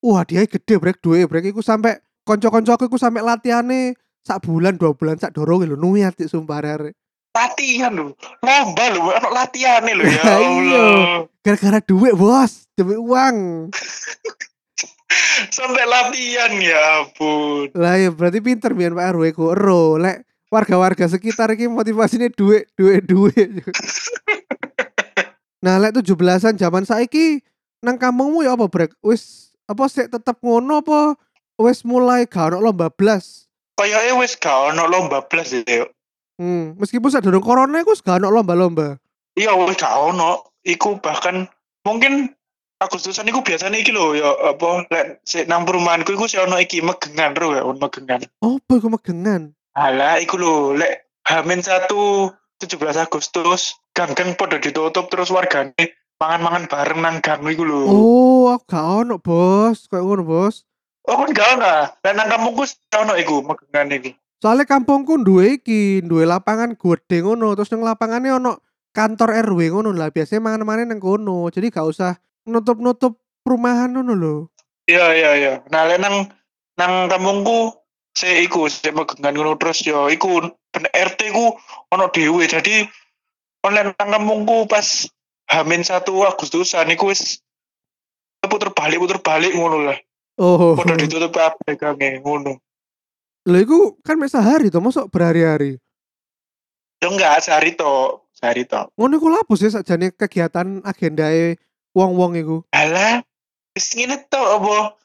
wah 0.06 0.22
dia 0.26 0.46
gede 0.46 0.78
brek 0.78 1.02
duwe 1.02 1.26
brek 1.26 1.50
iku 1.50 1.66
sampai 1.66 1.98
kanca-kancaku 2.28 2.86
iku 2.92 2.98
sampai 3.02 3.26
latihane 3.26 3.98
sak 4.22 4.44
bulan 4.44 4.76
dua 4.76 4.92
bulan 4.94 5.16
sak 5.18 5.34
dorong 5.34 5.64
lho 5.64 5.78
sik 6.14 6.28
sumpah 6.30 6.60
arek 6.62 6.94
Latihan 7.34 7.94
lho. 7.94 8.18
Lomba 8.44 8.86
lho, 8.94 9.02
ono 9.14 9.30
latihane 9.34 9.92
lho 9.96 10.04
ya 10.06 10.22
iya. 10.22 10.34
Allah. 10.38 11.02
gara-gara 11.42 11.80
duit 11.82 12.14
bos 12.14 12.68
demi 12.76 12.94
uang 13.00 13.70
Sampai 15.56 15.86
latihan 15.88 16.52
ya 16.60 16.82
ampun. 17.06 17.70
lah 17.78 17.96
ya 17.96 18.10
berarti 18.12 18.42
pinter 18.44 18.74
biyen 18.76 18.98
Pak 18.98 19.16
RW 19.16 19.24
ku 19.34 19.54
ero 19.56 19.96
lek 19.96 20.26
warga-warga 20.48 21.06
sekitar 21.08 21.52
iki 21.56 21.68
motivasinya 21.68 22.32
duit 22.32 22.72
duit 22.80 23.04
duit 23.04 23.50
nah 25.64 25.82
lek 25.82 26.00
17-an 26.00 26.56
zaman 26.56 26.84
saiki 26.88 27.42
nang 27.84 28.00
kampungmu 28.00 28.46
ya 28.46 28.56
apa 28.56 28.70
brek 28.70 28.94
wis 29.04 29.54
apa 29.68 29.86
sih 29.92 30.08
tetep 30.08 30.38
ngono 30.40 30.80
apa 30.82 31.20
wis 31.60 31.84
mulai 31.84 32.24
gak 32.30 32.54
ono 32.54 32.64
lomba 32.64 32.88
blas 32.94 33.46
Kayaknya 33.78 34.14
wis 34.18 34.34
gak 34.38 34.74
ono 34.74 34.90
lomba 34.90 35.22
blas 35.26 35.54
ya. 35.54 35.86
hmm. 36.42 36.82
meskipun 36.82 37.10
saat 37.14 37.26
durung 37.26 37.46
corona 37.46 37.84
iku 37.84 37.94
gak 37.98 38.24
ono 38.24 38.34
lomba-lomba 38.34 38.98
Iya 39.38 39.54
wis 39.54 39.78
gak 39.78 39.94
ono. 39.94 40.50
Iku 40.66 40.98
bahkan 40.98 41.46
mungkin 41.86 42.34
Agustusan 42.78 43.26
iku 43.26 43.42
biasanya 43.42 43.82
iki 43.82 43.90
lho 43.90 44.14
ya 44.14 44.54
apa 44.54 44.86
lek 44.94 45.26
sik 45.26 45.50
nang 45.50 45.66
perumahanku 45.66 46.14
iku 46.14 46.30
sih 46.30 46.38
ono 46.38 46.62
iki 46.62 46.78
megengan 46.86 47.34
ro 47.34 47.58
ya, 47.58 47.66
megengan. 47.66 48.22
apa 48.22 48.72
iku 48.78 48.94
megengan 48.94 49.57
Alah 49.78 50.18
iku 50.18 50.42
lho 50.42 50.74
lek 50.74 51.06
Hamin 51.30 51.62
satu 51.62 52.34
17 52.58 52.82
Agustus 52.98 53.78
gang-gang 53.94 54.34
podo 54.34 54.58
ditutup 54.58 55.06
terus 55.14 55.30
wargane 55.30 55.94
mangan-mangan 56.18 56.66
bareng 56.66 57.00
nang 57.06 57.22
gang 57.22 57.46
iku 57.46 57.62
lho. 57.62 57.86
oh 57.86 58.50
aku 58.58 58.66
gak 58.74 59.06
ono 59.06 59.22
bos 59.22 59.86
kayak 59.86 60.02
ngono 60.02 60.26
bos 60.26 60.66
Oh 61.06 61.14
kan 61.24 61.30
gak 61.30 61.50
ono. 61.56 61.72
Lah 61.94 62.12
nang 62.12 62.28
kampungku 62.28 62.66
ono 62.92 63.14
iku 63.16 63.46
megengan 63.46 63.94
iku. 63.96 64.12
Soalnya 64.44 64.68
kampungku 64.68 65.22
duwe 65.24 65.62
iki, 65.62 66.04
duwe 66.04 66.28
lapangan 66.28 66.76
gede 66.76 67.24
ngono, 67.24 67.56
terus 67.56 67.72
nang 67.72 67.86
lapangannya 67.88 68.36
ono 68.36 68.60
kantor 68.92 69.46
RW 69.48 69.72
ngono 69.72 69.96
lah. 69.96 70.12
Biasanya 70.12 70.44
mangan-mangan 70.44 70.92
nang 70.92 71.00
kono. 71.00 71.48
Jadi 71.48 71.72
gak 71.72 71.88
usah 71.88 72.20
nutup-nutup 72.44 73.24
perumahan 73.40 73.96
ngono 73.96 74.14
lho. 74.20 74.36
Iya 74.92 75.16
iya 75.16 75.32
iya. 75.40 75.54
Nah 75.72 75.88
lek 75.88 76.04
nang 76.04 76.28
nang 76.76 77.08
kampungku 77.08 77.87
saya 78.18 78.42
iku 78.42 78.66
saya 78.66 78.98
megengan 78.98 79.38
ngono 79.38 79.62
terus 79.62 79.86
yo 79.86 80.10
iku 80.10 80.42
ben 80.74 80.86
RT 80.90 81.30
ku 81.30 81.54
ono 81.94 82.10
dhewe 82.10 82.50
jadi 82.50 82.90
online 83.62 83.94
kampungku 83.94 84.66
pas 84.66 85.06
Hamin 85.48 85.86
satu 85.86 86.26
Agustusan 86.26 86.90
iku 86.90 87.14
wis 87.14 87.46
puter 88.48 88.74
balik 88.74 88.98
puter 88.98 89.20
balik 89.22 89.54
ngono 89.54 89.92
lah. 89.92 89.98
Oh. 90.40 90.74
Podo 90.74 90.98
ditutup 90.98 91.36
kabeh 91.36 91.78
gange 91.78 92.24
ngono. 92.24 92.58
Lho 93.48 93.58
iku 93.64 93.80
kan 94.04 94.20
mek 94.20 94.32
sehari 94.32 94.68
to, 94.68 94.84
mosok 94.84 95.08
berhari-hari. 95.08 95.80
Yo 97.00 97.08
enggak 97.14 97.44
sehari 97.44 97.76
to, 97.80 98.24
sehari 98.36 98.68
to. 98.68 98.92
Ngono 99.00 99.14
iku 99.20 99.28
lapo 99.32 99.54
sih 99.56 99.72
sakjane 99.72 100.12
kegiatan 100.16 100.84
agendae 100.84 101.56
wong-wong 101.96 102.36
iku. 102.40 102.58
Alah, 102.76 103.24
wis 103.76 103.88
ngene 103.96 104.20
to 104.28 104.42
apa? 104.42 105.00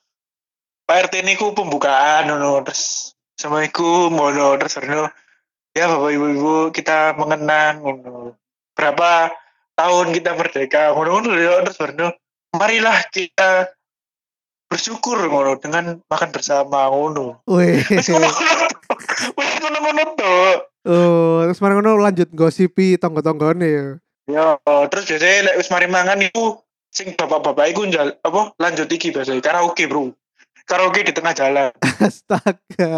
Pak 0.92 1.08
RT 1.08 1.24
niku 1.24 1.56
pembukaan 1.56 2.28
ngono 2.28 2.60
terus 2.68 3.16
Assalamualaikum 3.32 4.12
ngono 4.12 4.60
terus 4.60 4.76
ngono. 4.76 5.08
Ya 5.72 5.88
Bapak 5.88 6.12
Ibu-ibu 6.12 6.68
kita 6.68 7.16
mengenang 7.16 7.80
ngono. 7.80 8.36
Berapa 8.76 9.32
tahun 9.72 10.12
kita 10.12 10.36
merdeka 10.36 10.92
ngono 10.92 11.24
ngono 11.24 11.32
ya 11.40 11.64
terus 11.64 11.80
ngono. 11.80 12.12
Marilah 12.60 13.08
kita 13.08 13.72
bersyukur 14.68 15.16
ngono 15.16 15.56
dengan 15.56 15.96
makan 16.12 16.28
bersama 16.28 16.92
ngono. 16.92 17.40
Weh. 17.48 17.80
Wis 17.88 18.12
ngono. 18.12 18.28
Wis 19.40 19.52
ngono-ngono 19.64 20.02
to. 20.12 20.36
Oh, 20.92 21.40
terus 21.48 21.64
mari 21.64 21.80
ngono 21.80 22.04
lanjut 22.04 22.28
gosipi 22.36 23.00
tonggo-tonggone 23.00 23.64
ya. 23.64 23.86
Ya, 24.28 24.60
terus 24.92 25.08
biasanya 25.08 25.56
lek 25.56 25.56
wis 25.56 25.72
mari 25.72 25.88
mangan 25.88 26.20
iku 26.20 26.60
sing 26.92 27.16
bapak-bapak 27.16 27.72
iku 27.72 27.88
njal 27.88 28.12
apa 28.20 28.52
lanjut 28.60 28.92
iki 28.92 29.08
biasanya 29.08 29.40
karaoke, 29.40 29.88
Bro. 29.88 30.12
Karaoke 30.66 31.02
di 31.02 31.12
tengah 31.12 31.34
jalan. 31.34 31.70
Astaga. 32.06 32.92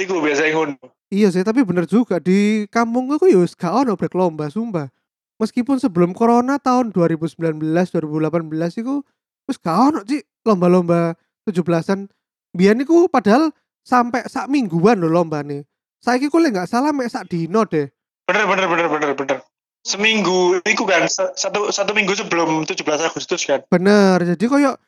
Iku 0.00 0.20
biasa 0.24 0.48
ngono. 0.52 0.76
Iya 1.12 1.28
sih, 1.28 1.44
tapi 1.44 1.60
bener 1.60 1.84
juga 1.84 2.16
di 2.16 2.64
kampung 2.72 3.04
gue 3.04 3.28
ya 3.28 3.44
gak 3.44 3.84
ono 3.84 3.92
brek 4.00 4.16
lomba, 4.16 4.48
sumpah. 4.48 4.88
Meskipun 5.36 5.76
sebelum 5.76 6.16
corona 6.16 6.56
tahun 6.56 6.88
2019, 6.94 7.60
2018 7.60 8.80
itu 8.80 9.04
wis 9.44 9.60
gak 9.60 9.76
ono 9.76 10.00
sih 10.08 10.24
lomba-lomba 10.48 11.12
17-an. 11.44 12.08
Biyen 12.56 12.80
iku 12.80 13.12
padahal 13.12 13.52
sampai 13.84 14.24
sak 14.24 14.48
mingguan 14.48 15.04
lho 15.04 15.12
lomba 15.12 15.44
nih. 15.44 15.68
Saiki 16.00 16.32
ku 16.32 16.40
lek 16.40 16.56
gak 16.56 16.70
salah 16.70 16.96
mek 16.96 17.12
sak 17.12 17.28
dino 17.28 17.68
deh. 17.68 17.92
Bener 18.24 18.48
bener 18.48 18.66
bener 18.70 18.86
bener 18.88 19.10
bener. 19.12 19.38
Seminggu 19.82 20.62
iku 20.62 20.86
kan 20.86 21.10
sa- 21.10 21.34
satu 21.34 21.68
satu 21.74 21.90
minggu 21.92 22.14
sebelum 22.14 22.62
17 22.64 22.80
Agustus 23.02 23.42
kan. 23.44 23.60
Bener. 23.68 24.22
Jadi 24.22 24.48
koyo 24.48 24.78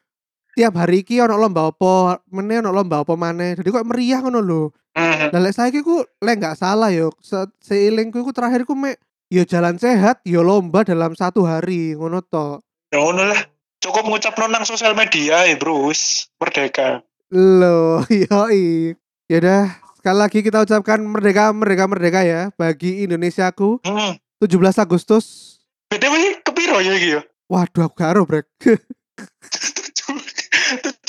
tiap 0.55 0.79
hari 0.79 1.03
iki 1.03 1.19
ono 1.19 1.35
lomba 1.35 1.69
apa, 1.69 2.23
meneh 2.31 2.63
ono 2.63 2.71
lomba 2.71 3.03
apa 3.03 3.15
maneh. 3.19 3.59
Jadi 3.59 3.69
kok 3.75 3.87
meriah 3.87 4.23
ngono 4.23 4.41
lho. 4.41 4.63
Hmm. 4.95 5.35
Lah 5.35 5.41
lek 5.43 5.55
saiki 5.55 5.83
ku 5.83 6.07
lek 6.23 6.39
gak 6.39 6.59
salah 6.59 6.95
yo, 6.95 7.11
se 7.19 7.51
seilingku 7.59 8.23
iku 8.23 8.31
terakhir 8.31 8.63
ku 8.63 8.79
mek 8.79 9.03
yo 9.27 9.43
jalan 9.43 9.75
sehat, 9.75 10.23
yo 10.23 10.47
lomba 10.47 10.87
dalam 10.87 11.19
satu 11.19 11.43
hari 11.43 11.99
ngono 11.99 12.23
to. 12.23 12.63
Ya 12.95 13.03
ngono 13.03 13.27
lah. 13.27 13.43
Cukup 13.83 14.09
ngucap 14.09 14.33
nang 14.49 14.65
sosial 14.65 14.97
media 14.97 15.45
ya, 15.45 15.61
Bro. 15.61 15.93
Merdeka. 16.41 17.05
Loh, 17.35 18.01
yoi. 18.31 18.97
Ya 19.29 19.37
udah, 19.45 19.77
sekali 19.99 20.19
lagi 20.21 20.39
kita 20.41 20.65
ucapkan 20.65 21.05
merdeka, 21.05 21.53
merdeka, 21.53 21.85
merdeka 21.85 22.21
ya 22.25 22.49
bagi 22.57 23.05
Indonesiaku 23.05 23.85
Hmm. 23.85 24.17
17 24.41 24.81
Agustus. 24.81 25.57
BTW 25.93 26.45
kepiro 26.45 26.81
ya 26.81 26.93
iki 26.97 27.09
ya? 27.19 27.21
Waduh, 27.49 27.89
aku 27.89 27.97
gak 28.01 28.25
Brek. 28.25 28.47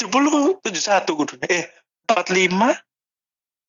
70 0.05 0.61
71 0.61 1.17
kudu. 1.17 1.33
Eh, 1.49 1.65
45 2.05 2.77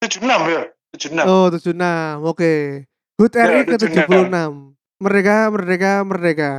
76 0.04 0.52
ya? 0.52 0.62
76. 0.92 1.24
Oh, 1.24 1.46
76. 1.48 2.20
Oke. 2.24 2.84
HUT 3.16 3.32
Ya, 3.32 3.44
RI 3.48 3.60
ke 3.64 3.76
76. 3.80 4.06
76. 4.06 4.76
Merdeka, 4.96 5.36
merdeka, 5.52 5.92
merdeka. 6.04 6.52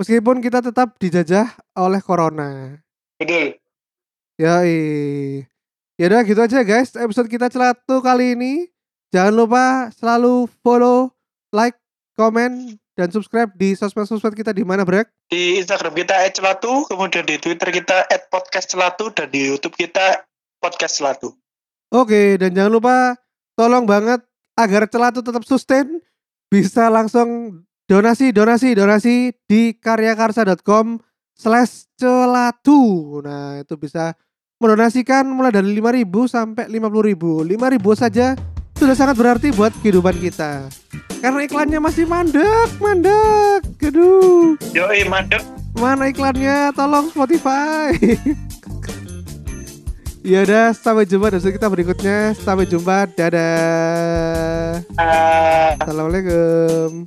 Meskipun 0.00 0.40
kita 0.40 0.64
tetap 0.64 0.96
dijajah 0.96 1.52
oleh 1.76 2.00
corona. 2.00 2.80
Betul. 3.20 3.60
Yoi. 4.40 4.80
Ya 6.00 6.08
udah 6.08 6.24
gitu 6.24 6.40
aja 6.40 6.64
guys 6.64 6.96
episode 6.96 7.28
kita 7.28 7.52
celatu 7.52 8.00
kali 8.00 8.34
ini. 8.34 8.66
Jangan 9.12 9.34
lupa 9.36 9.64
selalu 9.92 10.48
follow, 10.64 11.12
like, 11.52 11.76
komen, 12.16 12.80
dan 12.92 13.08
subscribe 13.08 13.48
di 13.56 13.72
sosmed-sosmed 13.72 14.36
kita 14.36 14.52
di 14.52 14.64
mana, 14.64 14.84
Brek? 14.84 15.08
Di 15.32 15.56
Instagram 15.60 15.96
kita 15.96 16.20
@celatu, 16.32 16.84
kemudian 16.88 17.24
di 17.24 17.40
Twitter 17.40 17.72
kita 17.72 18.04
@podcastcelatu 18.28 19.12
dan 19.16 19.28
di 19.32 19.48
YouTube 19.48 19.76
kita 19.76 20.24
podcast 20.60 21.00
celatu. 21.00 21.32
Oke, 21.92 22.36
dan 22.40 22.52
jangan 22.52 22.72
lupa 22.72 22.96
tolong 23.56 23.84
banget 23.84 24.20
agar 24.56 24.88
celatu 24.88 25.24
tetap 25.24 25.44
sustain 25.44 26.00
bisa 26.52 26.92
langsung 26.92 27.60
donasi 27.88 28.32
donasi 28.32 28.76
donasi 28.76 29.32
di 29.48 29.76
karyakarsa.com 29.76 31.00
slash 31.36 31.88
celatu. 31.96 33.20
Nah, 33.24 33.60
itu 33.60 33.74
bisa 33.76 34.16
mendonasikan 34.62 35.26
mulai 35.26 35.50
dari 35.50 35.74
5.000 35.74 36.30
sampai 36.30 36.64
50.000. 36.70 37.42
5.000 37.44 37.92
saja 37.98 38.38
sudah 38.78 38.96
sangat 38.96 39.16
berarti 39.18 39.48
buat 39.50 39.74
kehidupan 39.82 40.16
kita. 40.22 40.70
Karena 41.22 41.46
iklannya 41.46 41.78
masih 41.78 42.02
mandek, 42.02 42.82
mandek. 42.82 43.62
Aduh. 43.78 44.58
Yoi, 44.74 45.06
mandek. 45.06 45.38
Mana 45.78 46.10
iklannya? 46.10 46.74
Tolong 46.74 47.14
Spotify. 47.14 47.94
ya 50.34 50.42
udah, 50.42 50.74
sampai 50.74 51.06
jumpa 51.06 51.30
di 51.30 51.54
kita 51.54 51.70
berikutnya. 51.70 52.34
Sampai 52.34 52.66
jumpa. 52.66 53.06
Dadah. 53.14 54.82
Uh... 54.98 55.70
Assalamualaikum. 55.78 57.06